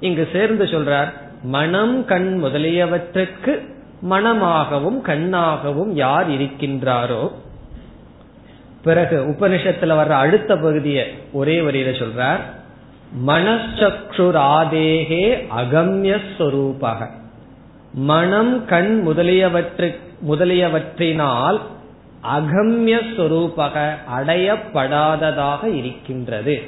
[0.00, 1.12] இங்கு சேர்ந்து சொல்றார்
[1.42, 3.74] மனம் கண் முதலியவற்றுக்கு
[4.10, 7.30] மனமாகவும் கண்ணாகவும் யார் இருக்கின்றாரோ?
[8.82, 12.38] பிறகு உபனிஷத்துல வர்ற அடுத்த பகுதியை ஒரே வரியில சொல்றார்
[13.26, 17.08] மனசக்ஷுராதேகே அகம்யஸ்வரூபக.
[17.94, 19.96] மனம் கண் முதலியவற்று
[20.28, 21.60] முதலியவற்றினால்
[22.34, 26.62] அகம்யஸ்வரூபக அடையப்படாததாக இருக்கின்றது.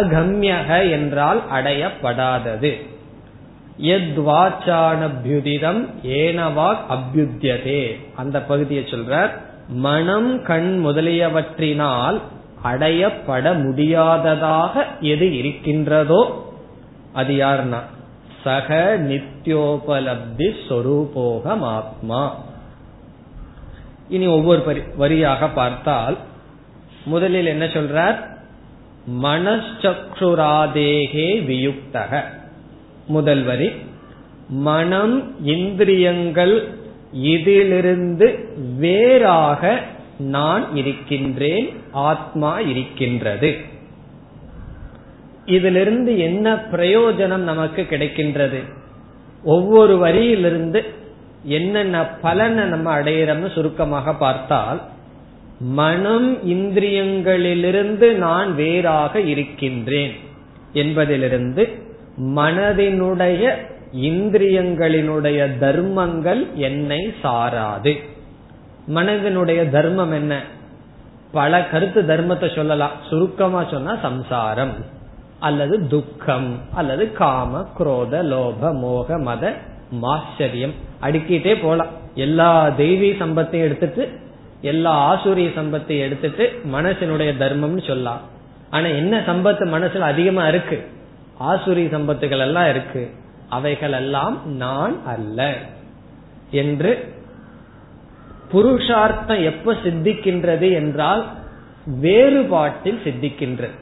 [0.00, 2.76] அகம்யக என்றால் அடையப்படாதது.
[3.82, 7.96] எத்வாச்சானபியுதிதம் ஏனவா அபியுத்தியதே.
[8.16, 9.30] அந்த பகுதியை சொல்றார்
[9.68, 12.20] மனம் கண் முதலியவற்றினால்
[12.64, 16.50] அடையப்பட முடியாததாக எது இருக்கின்றதோ
[17.12, 17.80] அது யாருன்னா?
[18.44, 22.34] சக நித்யோபலப்தி சொரூபோகம் ஆத்மா
[24.08, 26.18] இனி ஒவ்வொரு வரியாக பார்த்தால்
[27.04, 28.36] முதலில் என்ன சொல்றார்?
[29.22, 32.22] மனச்சக்ஷுராதேகே வியுக்தக.
[33.06, 33.72] முதல் வரி
[34.48, 36.68] மனம் இந்திரியங்கள்
[37.12, 38.48] இதிலிருந்து
[38.78, 39.82] வேறாக
[40.18, 43.56] நான் இருக்கின்றேன் ஆத்மா இருக்கின்றது.
[45.46, 48.62] இதிலிருந்து என்ன பிரயோஜனம் நமக்கு கிடைக்கின்றது?
[49.44, 50.84] ஒவ்வொரு வரியிலிருந்து
[51.48, 54.80] என்னென்ன பலனை நம்ம அடையிறோம்னு சுருக்கமாக பார்த்தால்
[55.60, 60.14] மனம் இந்திரியங்களிலிருந்து நான் வேறாக இருக்கின்றேன்
[60.72, 61.68] என்பதிலிருந்து
[62.36, 63.54] மனதினுடைய
[63.96, 67.92] இந்திரியங்களினுடைய தர்மங்கள் என்னை சாராது.
[68.94, 70.42] மனதினுடைய தர்மம் என்ன?
[71.32, 72.94] பல கருத்து தர்மத்தை சொல்லலாம்.
[73.10, 74.72] சுருக்கமா சொன்னா சம்சாரம்
[75.38, 79.54] அல்லது துக்கம் அல்லது காம குரோத லோப மோக மத
[79.92, 80.72] மாச்சரியம்.
[81.02, 81.86] அடுக்கிட்டே போலாம்.
[82.14, 84.18] எல்லா தெய்வீ சம்பத்தையும் எடுத்துட்டு
[84.60, 88.20] எல்லா ஆசூரிய சம்பத்தையும் எடுத்துட்டு மனசினுடைய தர்மம்னு சொல்லலாம்.
[88.70, 90.84] ஆனா என்ன சம்பத்து மனசுல அதிகமா இருக்கு?
[91.40, 93.10] ஆசூரிய சம்பத்துகள் எல்லாம் இருக்கு.
[93.48, 95.54] அவைகள் எல்லாம் நான் அல்ல
[96.50, 97.14] என்று
[98.52, 101.26] புருஷார்த்தம் எப்ப சித்திக்கின்றது என்றால்
[102.00, 103.76] வேறுபாட்டில் சித்திக்கின்றது.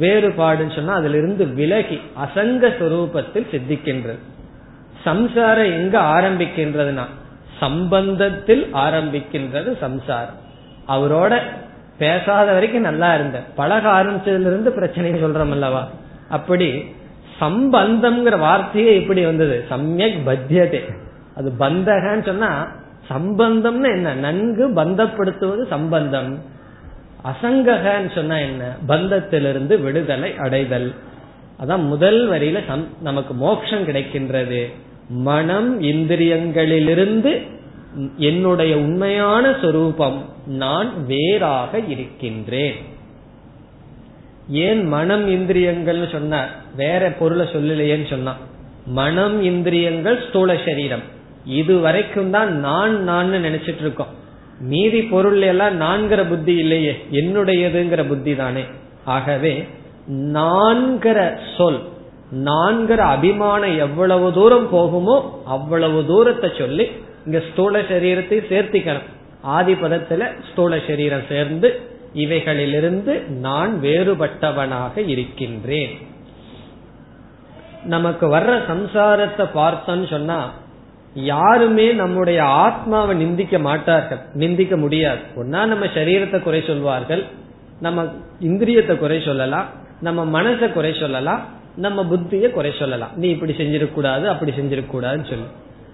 [0.00, 4.18] வேறுபாடுன்னு சொன்னா அதிலிருந்து விலகி அசங்க சுரூபத்தில் சித்திக்கின்றது.
[5.04, 7.04] சம்சாரம் எங்க ஆரம்பிக்கின்றதுனா
[7.60, 10.38] சம்பந்தத்தில் ஆரம்பிக்கின்றது சம்சாரம்.
[10.88, 11.38] அவரோட
[11.98, 15.88] பேசாத வரைக்கும் நல்லா இருந்த பழக ஆரம்பிச்சதுல இருந்து பிரச்சனை சொல்றோம் அல்லவா?
[16.28, 16.94] அப்படி
[17.40, 19.64] சம்பந்தம்ங்கிற வார்த்தையே இப்படி வந்தது.
[19.68, 20.80] சமயக் பத்தியதே.
[21.36, 22.66] அது பந்தகன்னு சொன்னா
[23.10, 24.14] சம்பந்தம்னு என்ன?
[24.14, 26.42] நன்கு பந்தப்படுத்துவது சம்பந்தம்.
[27.24, 28.72] அசங்ககன்னு சொன்னா என்ன?
[28.88, 30.94] பந்தத்திலிருந்து விடுதலை அடைதல்.
[31.64, 34.72] அதான் முதல் வரியில நமக்கு மோட்சம் கிடைக்கின்றது.
[35.10, 37.46] மனம் இந்திரியங்களிலிருந்து
[38.16, 40.24] என்னுடைய உண்மையான சொரூபம்.
[40.46, 42.74] நான் வேறாக இருக்கின்றேன்.
[44.48, 46.50] ஏன் மனம் இந்திரியங்கள்னு சொன்னார்?
[46.76, 48.36] வேற பொருளை சொல்லலையேன்னு சொன்னான்.
[48.86, 51.02] மனம் இந்திரியங்கள் ஸ்தூல சரீரம்.
[51.44, 54.18] இது வரைக்கும் தான் நான் நான் நினைச்சிட்டு இருக்கோம்.
[54.60, 56.96] மீதி பொருள் எல்லாம் நான்கிற புத்தி இல்லையே.
[57.12, 58.64] என்னுடையதுங்கிற புத்தி தானே.
[59.04, 59.66] ஆகவே
[60.12, 61.80] நான்கிற சொல்
[62.32, 66.86] நான்கிற அபிமானம் எவ்வளவு தூரம் போகுமோ அவ்வளவு தூரத்தை சொல்லி
[67.26, 69.08] இங்க ஸ்தூல சரீரத்தை சேர்த்திக்கணும்.
[69.46, 71.80] ஆதிபதத்துல ஸ்தூல சரீரம் சேர்ந்து
[72.14, 75.92] இவைகளிலிருந்து நான் வேறுபட்டவனாக இருக்கின்றேன்.
[77.84, 80.40] நமக்கு வர்ற சம்சாரத்தை பார்த்தோன்னு சொன்னா
[81.14, 84.20] யாருமே நம்முடைய ஆத்மாவை நிந்திக்க மாட்டார்கள்.
[84.34, 85.20] நிந்திக்க முடியாது.
[85.36, 87.24] ஒன்னா நம்ம சரீரத்தை குறை சொல்வார்கள்
[87.80, 88.04] நம்ம
[88.40, 89.68] இந்திரியத்தை குறை சொல்லலாம்
[90.00, 93.10] நம்ம மனசை குறை சொல்லலாம் நம்ம புத்திய குறை சொல்லலாம்.
[93.16, 95.46] நீ இப்படி செஞ்சிருக்க கூடாது அப்படி செஞ்சிருக்க கூடாதுன்னு சொல்லு.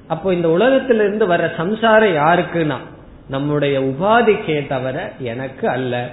[0.07, 2.77] அப்போ இந்த உலகத்திலிருந்து வர்ற சம்சாரம் யாருக்குன்னா
[3.29, 6.11] நம்முடைய உபாதிக்கே தவிர எனக்கு அல்ல.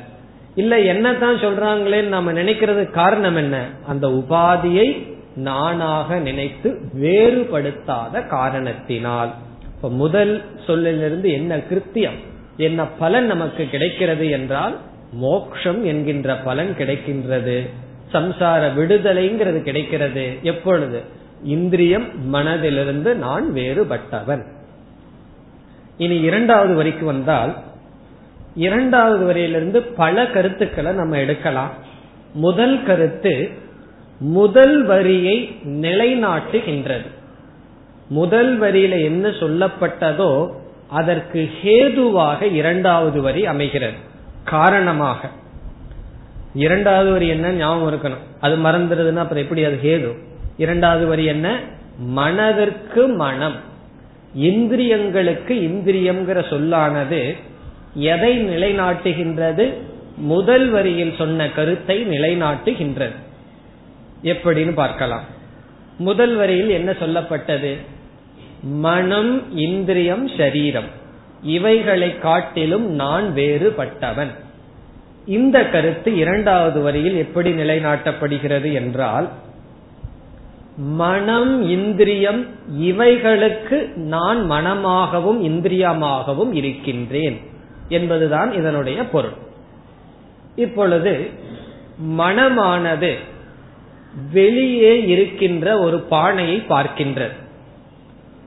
[0.56, 3.66] இல்ல என்னதான் சொல்றாங்களேன்னு நம்ம நினைக்கிறது காரணம் என்ன?
[3.88, 9.34] அந்த உபாதியை நானாக நினைத்து வேறுபடுத்தாத காரணத்தினால்.
[9.76, 12.20] இப்ப முதல் சொல்லிலிருந்து என்ன கிருத்தியம்
[12.58, 14.78] என்ன பலன் நமக்கு கிடைக்கிறது என்றால்
[15.14, 17.70] மோக்ஷம் என்கின்ற பலன் கிடைக்கின்றது.
[18.14, 20.38] சம்சார விடுதலைங்கிறது கிடைக்கிறது.
[20.42, 21.02] எப்பொழுது?
[21.44, 24.44] இந்திரியம் மனதிலிருந்து நான் வேறுபட்டவன்.
[25.98, 27.56] இனி இரண்டாவது வரிக்கு வந்தால்
[28.56, 31.72] இரண்டாவது வரியிலிருந்து பல கருத்துக்களை நம்ம எடுக்கலாம்.
[32.34, 33.50] முதல் கருத்து
[34.20, 37.08] முதல் வரியை நிலைநாட்டுகின்றது.
[38.10, 40.54] முதல் வரியில என்ன சொல்லப்பட்டதோ
[40.90, 43.98] அதற்கு ஹேதுவாக இரண்டாவது வரி அமைகிறது.
[44.44, 45.30] காரணமாக
[46.54, 47.52] இரண்டாவது வரி என்ன?
[47.52, 48.18] ஞாபகம் இருக்கணும்.
[48.40, 50.18] அது மறந்துடுதுன்னா அப்புறம் எப்படி அது ஹேது?
[50.58, 51.60] இரண்டாவது வரி என்ன?
[51.98, 53.56] மனதிற்கு மனம்.
[54.38, 57.36] இந்திரியங்களுக்கு இந்திரியம்ங்கிற சொல்லானது
[57.94, 59.74] எதை நிலைநாட்டுகின்றது?
[60.18, 63.16] முதல் வரியில் சொன்ன கருத்தை நிலைநாட்டுகின்றது.
[64.24, 65.24] எப்படின்னு பார்க்கலாம்.
[65.98, 67.78] முதல் வரியில் என்ன சொல்லப்பட்டது?
[68.62, 70.88] மனம் இந்திரியம் சரீரம்.
[71.44, 74.32] இவைகளை காட்டிலும் நான் வேறுபட்டவன்.
[75.26, 79.30] இந்த கருத்து இரண்டாவது வரியில் எப்படி நிலைநாட்டப்படுகிறது என்றால்
[80.78, 82.48] மனம் இந்திரியம்
[82.80, 87.42] இவைகளுக்கு நான் மனமாகவும் இந்திரியமாகவும் இருக்கின்றேன்
[87.88, 89.34] என்பதுதான் இதனுடைய பொருள்.
[90.56, 91.30] இப்பொழுது
[92.18, 93.14] மனமானது
[94.32, 97.36] வெளியே இருக்கின்ற ஒரு பானையை பார்க்கின்றது.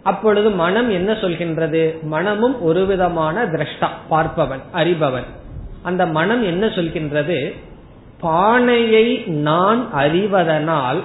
[0.03, 2.03] அப்பொழுது மனம் என்ன சொல்கின்றது?
[2.03, 5.45] மனமும் ஒரு விதமான திரஷ்டா பார்ப்பவன் அறிபவன்.
[5.87, 7.57] அந்த மனம் என்ன சொல்கின்றது?
[8.21, 11.03] பானையை நான் அறிவதனால்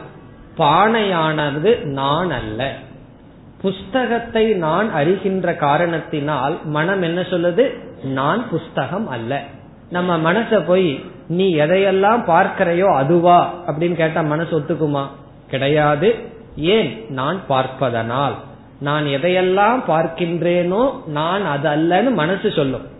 [0.58, 2.76] பானையானது நான் அல்ல.
[3.62, 7.80] புஸ்தகத்தை நான் அறிகின்ற காரணத்தினால் மனம் என்ன சொல்லுது?
[8.04, 9.44] நான் புஸ்தகம் அல்ல.
[9.90, 13.54] நம்ம மனச போய் நீ எதையெல்லாம் பார்க்கிறையோ அதுவா?
[13.68, 15.06] அப்படின்னு கேட்டா மனசு ஒத்துக்குமா?
[15.50, 16.16] கிடையாது.
[16.56, 17.06] ஏன்?
[17.10, 18.36] நான் பார்ப்பதனால்.
[18.80, 23.00] நான் எதையெல்லாம் பார்க்கின்றேனோ நான் அது அல்லன்னு மனசு சொல்லும்.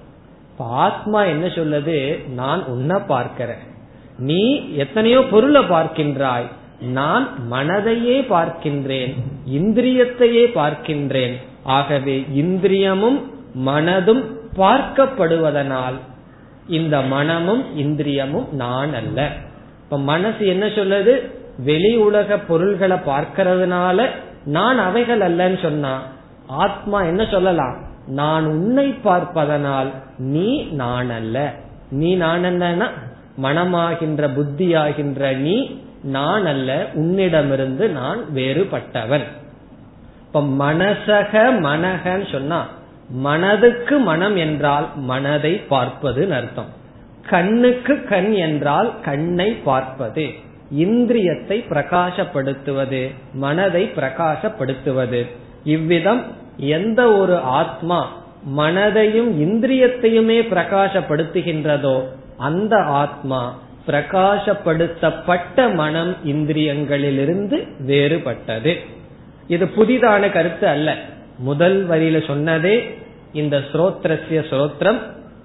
[0.62, 2.30] ஆத்மா என்ன சொல்லுது?
[2.30, 3.70] நான் உன்னை பார்க்கிறேன்.
[4.18, 6.47] நீ எத்தனையோ பொருளை பார்க்கின்றாய்.
[6.82, 9.20] நான் மனதையே பார்க்கின்றேன்.
[9.51, 11.36] இந்திரியத்தையே பார்க்கின்றேன்.
[11.64, 13.22] ஆகவே இந்திரியமும்
[13.66, 14.24] மனதும்
[14.55, 15.99] பார்க்கப்படுவதனால்
[16.68, 19.32] இந்த மனமும் இந்திரியமும் நான் அல்ல.
[19.84, 21.32] இப்ப மனசு என்ன சொல்லுது?
[21.57, 24.09] வெளி உலக பொருள்களை பார்க்கறதுனால
[24.45, 26.01] நான் அவைகள் அல்லன்னு சொன்னா
[26.47, 27.89] ஆத்மா என்ன சொல்லலாம்?
[28.20, 29.89] நான் உன்னை பார்ப்பதனால்
[30.34, 31.38] நீ நான் அல்ல
[31.91, 32.88] நீ நான் அல்லனா
[33.43, 35.57] மனமாகின்ற புத்தியாகின்ற நீ
[36.16, 39.26] நான் அல்ல உன்னிடமிருந்து நான் வேறுபட்டவன்.
[40.26, 41.34] இப்ப மனசக
[41.68, 42.59] மனகன்னு சொன்னா
[43.24, 46.70] மனதுக்கு மனம் என்றால் மனதை பார்ப்பது அர்த்தம்.
[47.30, 50.26] கண்ணுக்கு கண் என்றால் கண்ணை பார்ப்பது.
[50.84, 53.01] இந்திரியத்தை பிரகாசப்படுத்துவது
[53.34, 55.22] மனதை பிரகாசப்படுத்துவது.
[55.64, 56.22] இவ்விதம்
[56.62, 57.99] எந்த ஒரு ஆத்மா
[58.57, 62.07] மனதையும் இந்திரியத்தையுமே பிரகாசப்படுத்துகின்றதோ
[62.38, 68.80] அந்த ஆத்மா பிரகாசப்படுத்தப்பட்ட மனம் இந்திரியங்களிலிருந்து வேறுபட்டது.
[69.47, 70.95] இது புதிதான கருத்து அல்ல.
[71.38, 72.76] முதல் வரியில சொன்னதே
[73.34, 74.99] இந்த ஸ்ரோத்ரஸ்ய ஸ்ரோத்ரம்.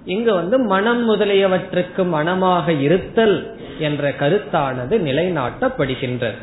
[0.05, 6.39] இங்கு வந்து மனம் முதலியவற்றுக்கு மனமாக இருத்தல் என்ற கருத்தானது நிலைநாட்டப்படுகின்றது.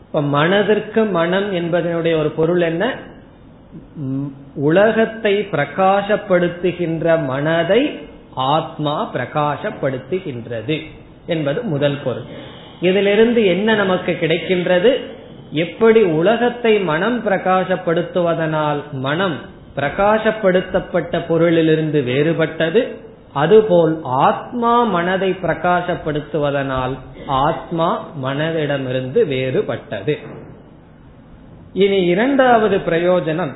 [0.00, 2.96] இப்ப மனதிற்கு மனம் என்பதனுடைய ஒரு பொருள் என்ன?
[4.54, 8.00] உலகத்தை பிரகாசப்படுத்துகின்ற மனதை
[8.34, 10.82] ஆத்மா பிரகாசப்படுத்துகின்றது
[11.26, 12.24] என்பது முதல் பொருள்.
[12.80, 15.00] இதிலிருந்து என்ன நமக்கு கிடைக்கின்றது?
[15.52, 19.36] எப்படி உலகத்தை மனம் பிரகாசப்படுத்துவதனால் மனம்
[19.76, 22.94] பிரகாசப்படுத்தப்பட்ட பொருளிலிருந்து வேறுபட்டது?
[23.32, 26.94] அதுபோல் ஆத்மா மனதை பிரகாசப்படுத்துவதனால்
[27.26, 30.18] ஆத்மா மனதிடமிருந்து வேறுபட்டது.
[31.76, 33.52] இனி இரண்டாவது பிரயோஜனம்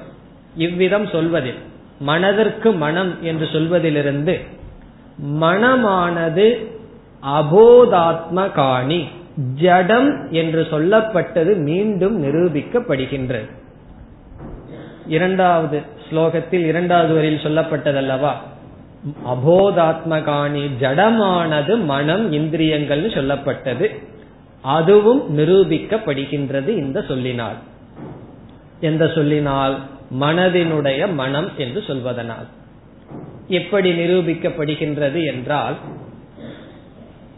[0.56, 1.60] இவ்விதம் சொல்வதில்
[2.00, 4.34] மனதிற்கு மனம் என்று சொல்வதிலிருந்து
[5.42, 6.46] மனமானது
[7.38, 9.00] அபோதாத்ம காணி
[9.54, 13.48] ஜடம் என்று சொல்லப்பட்டது மீண்டும் நிரூபிக்கப்படுகின்றது.
[15.06, 18.32] இரண்டாவது ஸ்லோகத்தில் இரண்டாவது வரியில் சொல்லப்பட்டதல்லவா?
[19.34, 23.88] அபோதாத்மகாணி ஜடமானது மனம் இந்திரியங்கள்னு சொல்லப்பட்டது.
[24.62, 27.60] அதுவும் நிரூபிக்கப்படுகின்றது இந்த சொல்லினால்.
[28.80, 29.78] எந்த சொல்லினால்
[30.20, 32.46] மனதினுடைய மனம் என்று சொல்வதனால்.
[33.48, 35.76] எப்படி நிரூபிக்கப்படுகின்றது என்றால்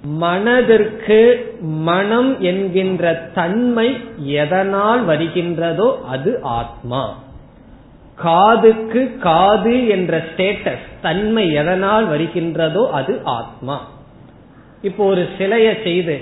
[0.05, 1.19] மனதிற்கு
[1.61, 7.03] மனம் என்கின்ற தன்மை எதனால் வருகின்றதோ அது ஆத்மா.
[8.17, 13.77] காதுக்கு காது என்ற ஸ்டேட்டஸ் தன்மை எதனால் வருகின்றதோ அது ஆத்மா.
[14.83, 16.17] இப்போ ஒரு சிலையை செய்து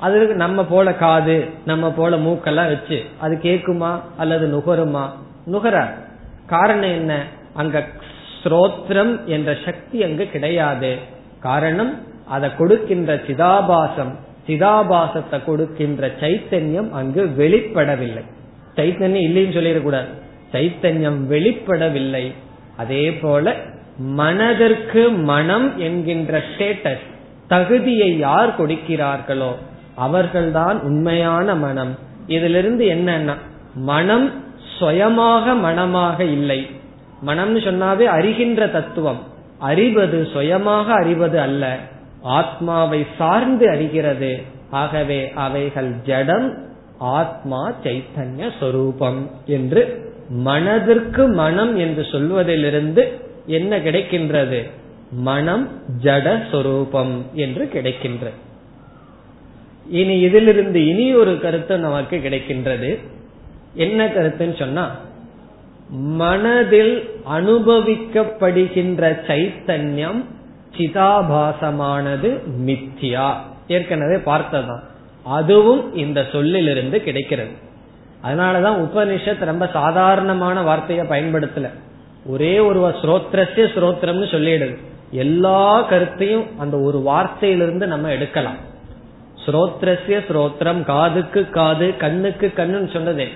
[0.00, 1.36] அதுக்கு நம்ம போல காது
[1.66, 5.04] நம்ம போல மூக்கெல்லாம் வச்சு அது கேக்குமா அல்லது நுகருமா?
[5.46, 5.94] நுகராது
[6.46, 7.12] காரணம் என்ன?
[7.54, 7.86] அங்க
[8.42, 10.96] ஸ்ரோத்ரம் என்ற சக்தி அங்கு கிடையாது.
[11.40, 11.92] காரணம்
[12.28, 14.12] அதை கொடுக்கின்ற சிதாபாசம்
[14.46, 18.22] சிதாபாசத்தை கொடுக்கின்ற சைத்தன்யம் அங்கு வெளிப்படவில்லை.
[18.76, 20.10] சைத்தன்யம் இல்லைன்னு சொல்லிடக்கூடாது.
[20.52, 22.24] சைத்தன்யம் வெளிப்படவில்லை.
[22.76, 23.54] அதே போல
[23.98, 27.06] மனதிற்கு மனம் என்கின்ற ஸ்டேட்டஸ்
[27.48, 29.52] தகுதியை யார் கொடுக்கிறார்களோ
[30.00, 31.98] அவர்கள்தான் உண்மையான மனம்.
[32.26, 33.34] இதிலிருந்து என்னன்னா
[33.74, 34.30] மனம்
[34.78, 36.60] சுயமாக மனமாக இல்லை.
[37.26, 39.20] மனம்னு சொன்னாவே அறிகின்ற தத்துவம்.
[39.58, 41.76] அறிவது சுயமாக அறிவது அல்ல.
[42.22, 44.32] ஆத்மாவை சார்ந்து அறிகிறது.
[44.70, 46.48] ஆகவே அவைகள் ஜடம்
[46.98, 49.82] ஆத்மா சைத்தன்ய சொரூபம் என்று
[50.28, 53.02] மனதிற்கு மனம் என்று சொல்வதிலிருந்து
[53.46, 54.70] என்ன கிடைக்கின்றது?
[55.10, 55.68] மனம்
[56.02, 58.38] ஜட சொரூபம் என்று கிடைக்கின்றது.
[59.88, 62.98] இனி இதிலிருந்து இனி ஒரு கருத்து நமக்கு கிடைக்கின்றது.
[63.74, 64.90] என்ன கருத்துன்னு சொன்னா
[65.90, 70.24] மனதில் அனுபவிக்கப்படுகின்ற சைத்தன்யம்
[70.76, 73.34] சிதாபாசமானது மித்தியா
[73.68, 74.80] ஏற்கனவே பார்த்ததான்
[75.24, 77.50] அதுவும் இந்த சொல்லிலிருந்து கிடைக்கிறது.
[78.24, 81.70] அதனாலதான் உபனிஷத் ரொம்ப சாதாரணமான வார்த்தையை பயன்படுத்தல.
[82.26, 84.76] ஒரே ஒரு ஸ்ரோத்ரஸ்ய ஸ்ரோத்திரம்னு சொல்லிடுது.
[85.10, 88.68] எல்லா கருத்தையும் அந்த ஒரு வார்த்தையிலிருந்து நம்ம எடுக்கலாம்.
[89.46, 93.26] ஸ்ரோத்ரஸ்ய ஸ்ரோத்திரம் காதுக்கு காது கண்ணுக்கு கண்ணுன்னு சொன்னதே.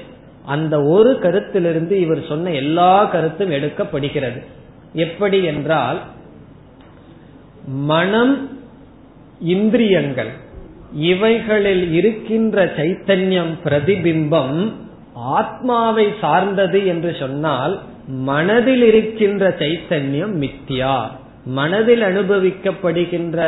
[0.47, 4.41] அந்த ஒரு கருத்திலிருந்து இவர் சொன்ன எல்லா கருத்தும் எடுக்கப்படுகிறது.
[4.93, 6.01] எப்படி என்றால்
[7.67, 8.51] மனம்
[9.41, 10.33] இந்திரியங்கள்
[10.93, 14.73] இவைகளில் இருக்கின்ற சைத்தன்யம் பிரதிபிம்பம்
[15.15, 20.97] ஆத்மாவை சார்ந்தது என்று சொன்னால் மனதில் இருக்கின்ற சைத்தன்யம் மித்தியா.
[21.45, 23.39] மனதில் அனுபவிக்கப்படுகின்ற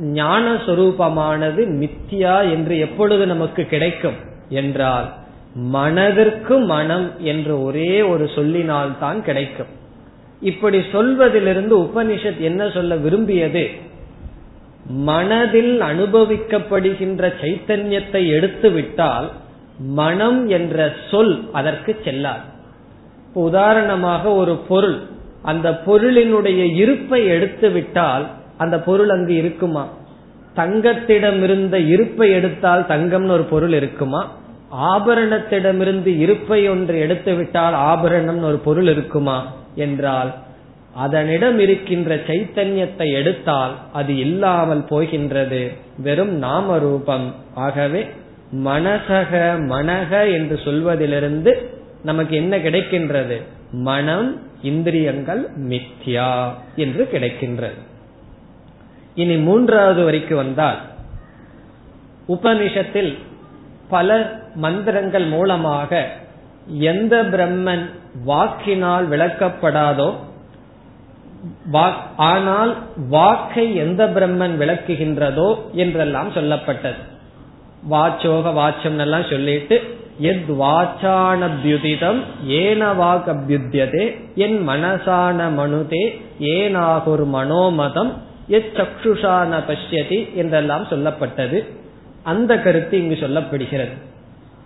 [0.00, 4.14] ஞான சொரூபமானது மித்தியா என்று எப்பொழுது நமக்கு கிடைக்கும்
[4.48, 5.12] என்றால்
[5.54, 9.66] மனதிற்கு மனம் என்று ஒரே ஒரு சொல்லினால் தான் கிடைக்கும்.
[10.40, 13.70] இப்படி சொல்வதிலிருந்து உபனிஷத் என்ன சொல்ல விரும்பியது?
[14.88, 19.30] மனதில் அனுபவிக்கப்படுகின்ற சைத்தன்யத்தை எடுத்துவிட்டால்
[19.78, 22.42] மனம் என்ற சொல் அதற்கு செல்லாது.
[23.34, 25.00] உதாரணமாக ஒரு பொருள்
[25.42, 28.26] அந்த பொருளினுடைய இருப்பை எடுத்து விட்டால்
[28.58, 29.88] அந்த பொருள் அங்கு இருக்குமா?
[30.54, 34.30] தங்கத்திடம் இருந்த இருப்பை எடுத்தால் தங்கம்னு ஒரு பொருள் இருக்குமா?
[34.72, 39.52] ஆபரணத்திடமிருந்து இருப்பை ஒன்று எடுத்து விட்டால் ஆபரணம்னு ஒரு பொருள் இருக்குமா?
[39.74, 40.34] என்றால்
[40.94, 45.72] அதனிடம் இருக்கின்ற சைத்தன்யத்தை எடுத்தால் அது இல்லாமல் போகின்றது.
[45.98, 48.06] வெறும் நாம ரூபம் ஆகவே
[48.64, 49.32] மனசக
[49.68, 51.52] மனக என்று சொல்வதிலிருந்து
[52.02, 53.42] நமக்கு என்ன கிடைக்கின்றது?
[53.72, 57.78] மனம் இந்திரியங்கள் மித்யா என்று கிடைக்கின்றது.
[59.16, 60.78] இனி மூன்றாவது வரைக்கு வந்தால்
[62.28, 63.10] உபனிஷத்தில்
[63.88, 64.16] பல
[64.54, 65.90] மந்திரங்கள் மூலமாக
[66.92, 67.84] எந்த பிரம்மன்
[68.26, 70.08] வாக்கினால் விளக்கப்படாதோ
[72.16, 72.72] ஆனால்
[73.08, 77.02] வாக்கை எந்த பிரம்மன் விளக்குகின்றதோ என்றெல்லாம் சொல்லப்பட்டது.
[77.90, 79.76] வாச்சோக வாச்சம் எல்லாம் சொல்லிட்டு
[80.20, 82.20] எத் வாச்சானபியுதிதம்
[82.60, 84.04] ஏன வாக் அபியுத்தியதே
[84.34, 86.04] என் மனசான மனுதே
[86.54, 88.12] ஏனாகுர் மனோமதம்
[88.48, 91.64] எச்சுஷா சக்ஷுஷான பஷ்யதி என்றெல்லாம் சொல்லப்பட்டது.
[92.22, 93.90] அந்த கருத்து இங்கு சொல்லப்படுகிறது.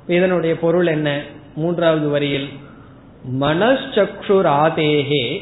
[0.06, 1.20] இதனுடைய பொருள் என்ன?
[1.54, 2.48] மூன்றாவது வரியில்
[3.40, 5.40] மனச்சக்ஷுர்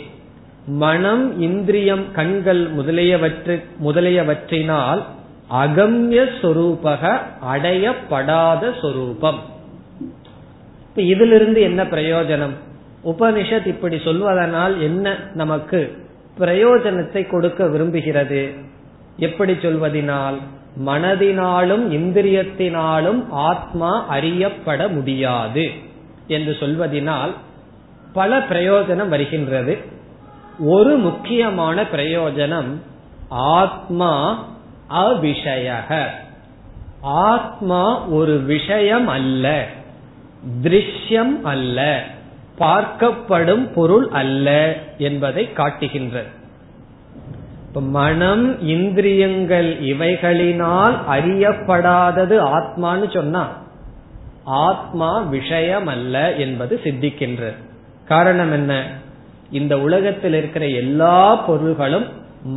[0.66, 5.02] மனம் இந்திரியம் கண்கள் முதலியவற்று முதலியவற்றினால்
[5.50, 7.20] அகம்ய சொரூபக
[7.52, 9.38] அடையப்படாத சொரூபம்.
[10.94, 12.52] இதிலிருந்து என்ன பிரயோஜனம்?
[13.04, 16.06] உபனிஷத் இப்படி சொல்வதனால் என்ன நமக்கு?
[16.38, 18.56] பிரயோஜனத்தை கொடுக்க விரும்புகிறது.
[19.16, 20.38] எப்படி சொல்வதனால்
[20.86, 25.70] மனதினாலும் இந்திரியத்தினாலும் ஆத்மா அறியப்பட முடியாது
[26.26, 27.30] என்று சொல்வதனால்
[28.12, 29.78] பல பிரயோஜனம் வருகின்றது.
[30.58, 32.70] ஒரு முக்கியமான பிரயோஜனம்
[33.28, 34.44] ஆத்மா
[34.90, 36.04] அவிஷயக.
[37.00, 39.66] ஆத்மா ஒரு விஷயம் அல்ல
[40.62, 42.04] திருஷ்யம் அல்ல.
[42.58, 46.36] பார்க்கப்படும் பொருள் அல்ல என்பதை காட்டுகின்றது.
[47.72, 53.62] மனம் இந்திரியங்கள் இவைகளினால் அறியப்படாதது ஆத்மான்னு சொன்னா
[54.44, 57.54] ஆத்மா விஷயம் அல்ல என்பது சித்திக்கின்றது.
[58.04, 58.86] காரணம் என்ன?
[59.50, 62.06] இந்த உலகத்தில் இருக்கிற எல்லா பொருள்களும்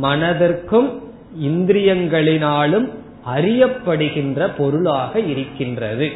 [0.02, 1.02] மனதிற்கும்
[1.42, 2.88] இந்திரியங்களினாலும்
[3.34, 6.12] அறியப்படுகின்ற பொருளாக இருக்கின்றது.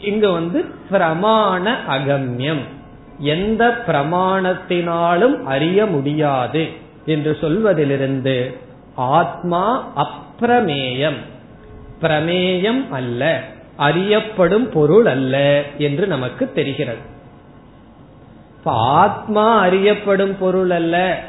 [0.00, 2.62] இங்க வந்து பிரமாண அகம்யம்.
[3.18, 6.68] எந்த பிரமாணத்தினாலும் அறிய முடியாது
[7.06, 8.56] என்று சொல்வதிலிருந்து
[8.94, 11.16] ஆத்மா அப்பிரமேயம்
[12.00, 13.40] பிரமேயம் அல்ல
[13.76, 16.98] அறியப்படும் பொருள் அல்ல என்று நமக்கு தெரிகிறது.
[18.64, 21.22] ஆத்மா அறியப்படும் பொருள் அல்ல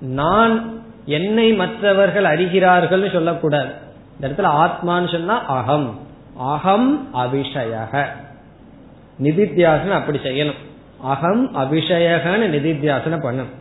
[0.00, 3.68] நான் என்னை மற்றவர்கள் அறிகிறார்கள் சொல்லக்கூடாது.
[4.14, 5.98] இந்த இடத்துல ஆத்மான்னு சொன்னா அகம்.
[6.38, 8.06] அகம் அபிஷயக
[9.22, 10.54] நிதித்தியாசனம் அப்படி செய்யணும்.
[11.00, 13.52] அகம் அபிஷயகன்னு நிதித்தியாசனம் பண்ணணும்.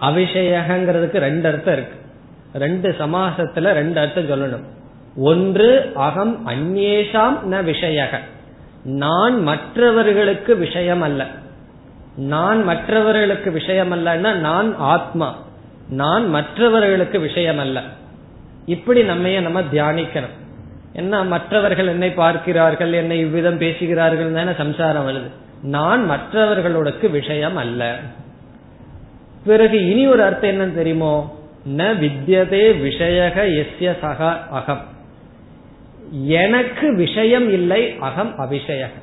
[0.00, 1.98] அபிஷயகங்கிறதுக்கு ரெண்டு அர்த்தம் இருக்கு.
[2.54, 4.64] ரெண்டு சமாசத்துல ரெண்டு அர்த்தம் சொல்லணும்.
[5.16, 8.18] ஒன்று அகம் அந்நேஷாம் ந விஷயக.
[8.84, 11.26] நான் மற்றவர்களுக்கு விஷயம் அல்ல
[12.16, 15.38] நான் மற்றவர்களுக்கு விஷயம் அல்லன்னா நான் ஆத்மா.
[15.88, 17.82] நான் மற்றவர்களுக்கு விஷயம் அல்ல
[18.66, 20.42] இப்படி நம்ம நம்ம தியானிக்கணும்.
[20.94, 25.30] என்ன மற்றவர்கள் என்னை பார்க்கிறார்கள் என்னை இவ்விதம் பேசுகிறார்கள் தானே சம்சாரம் வருது.
[25.62, 27.96] நான் மற்றவர்களுக்கு விஷயம் அல்ல.
[29.44, 31.14] பிறகு இனி ஒரு அர்த்தம் என்னன்னு தெரியுமோ?
[31.76, 34.84] ந வித்யதே விஷயக எஸ்ய சக அகம்.
[36.10, 38.94] எனக்கு விஷயம் இல்லை அகம் அபிஷயக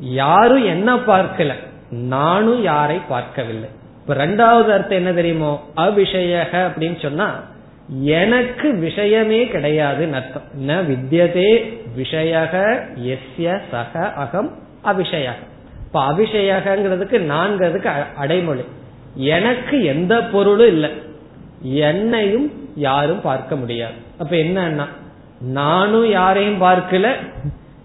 [0.00, 1.52] யாரும் என்ன பார்க்கல
[1.90, 3.68] நானும் யாரை பார்க்கவில்லை.
[4.00, 5.52] இப்ப ரெண்டாவது அர்த்தம் என்ன தெரியுமோ?
[5.76, 7.28] அபிஷயக அப்படின்னு சொன்னா
[7.88, 10.42] எனக்கு விஷயமே கிடையாது அர்த்தம்.
[10.66, 15.38] ந வித்யதே விஷயக எஸ்ய சக அகம் அபிஷயக
[15.86, 18.60] இப்ப அபிஷயகங்கிறதுக்கு நான்கிறதுக்கு அடைமொழி.
[19.14, 20.90] எனக்கு எந்த பொருளும் இல்லை.
[21.62, 23.92] என்னையும் யாரும் பார்க்க முடியாது.
[24.18, 24.86] அப்ப என்னன்னா
[25.40, 27.08] நானும் யாரையும் பார்க்கல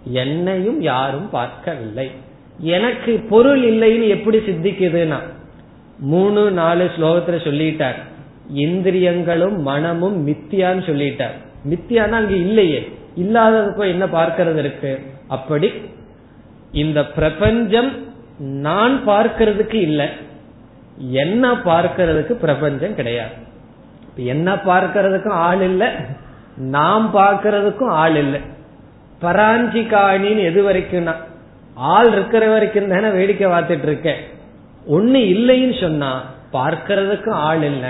[0.04, 2.12] என்னையும் யாரும் பார்க்கவில்லை.
[2.60, 5.20] எனக்கு பொருள் இல்லைன்னு எப்படி சித்திக்குதுன்னா
[6.00, 8.00] மூணு நாலு ஸ்லோகத்துல சொல்லிட்டார்.
[8.54, 11.36] இந்திரியங்களும் மனமும் மித்தியான்னு சொல்லிட்டார்.
[11.70, 12.98] மித்தியானா அங்க இல்லையே.
[13.18, 15.02] இல்லாததுக்கு என்ன பார்க்கறது இருக்கு?
[15.28, 15.72] அப்படி
[16.72, 17.92] இந்த பிரபஞ்சம்
[18.38, 20.08] நான் பார்க்கறதுக்கு இல்லை.
[20.98, 23.34] என்ன பார்க்கறதுக்கு பிரபஞ்சம் கிடையாது.
[24.16, 25.88] என்ன பார்க்கறதுக்கும் ஆள் இல்லை.
[26.58, 28.40] நாம் பார்க்கறதுக்கும் ஆள் இல்லை.
[29.22, 31.16] பராஞ்சி காணின்னு எது வரைக்கும்னா
[31.76, 34.22] ஆள் இருக்கிற வரைக்கும் தானே வேடிக்கை பார்த்துட்டு இருக்கேன்.
[34.88, 36.24] ஒன்னு இல்லைன்னு சொன்னா
[36.54, 37.90] பார்க்கறதுக்கும் ஆள் இல்லை.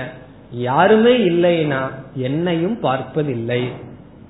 [0.53, 1.81] யாருமே இல்லைன்னா
[2.15, 3.69] என்னையும் பார்ப்பதில்லை.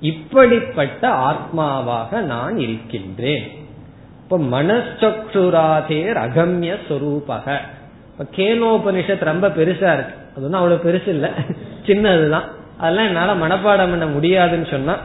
[0.00, 3.42] இப்படிப்பட்ட ஆத்மாவாக நான் இருக்கின்றேன்.
[4.22, 7.56] இப்ப மனசக்ஷுராதேர் அகம்ய சொரூபக.
[8.12, 10.14] இப்ப கேனோபனிஷத் ரொம்ப பெருசா இருக்கு.
[10.36, 11.30] அது ஒன்றும் அவ்வளவு பெருசு இல்ல.
[11.86, 12.44] சின்னதுதான்.
[12.78, 14.96] அதெல்லாம் என்னால மனப்பாடம் பண்ண முடியாதுன்னு சொன்னா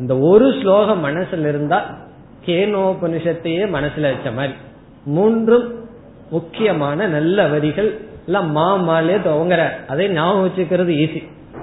[0.00, 1.98] இந்த ஒரு ஸ்லோகம் மனசுல இருந்தா
[2.46, 4.54] கேனோபனிஷத்தையே மனசுல வச்ச மாதிரி.
[5.04, 5.88] மூன்றும்
[6.30, 11.20] முக்கியமான நல்ல வரிகள் எல்லாம் மா மாலே துவங்குற அதை ஞாபகம் வச்சுக்கிறது ஈஸி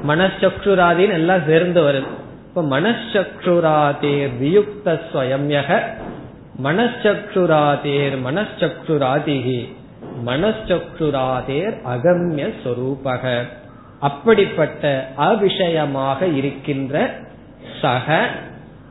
[0.07, 2.11] மனசக்ஷுராதின்னு எல்லாம் சேர்ந்து வருது.
[2.47, 5.79] இப்ப மனசக்ஷுராதேர் வியுக்த ஸ்வயம்யக
[6.63, 9.59] மனசக்ஷுராதேர் மனசக்ஷுராதிகி
[10.25, 13.23] மனசக்ஷுராதேர் அகம்ய சொரூபக.
[13.99, 14.83] அப்படிப்பட்ட
[15.17, 17.11] அவிஷயமாக இருக்கின்ற
[17.81, 18.07] சக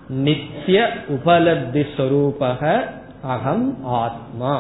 [0.08, 0.78] நித்திய
[1.14, 2.62] உபலப்தி சொரூபக
[3.34, 4.54] அகம் ஆத்மா.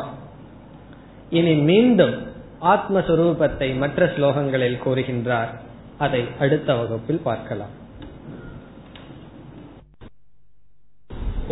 [1.30, 2.16] இனி மீண்டும்
[2.60, 5.60] ஆத்மஸ்வரூபத்தை மற்ற ஸ்லோகங்களில் கூறுகின்றார்
[5.98, 7.76] அதை அடுத்த வகுப்பில் பார்க்கலாம்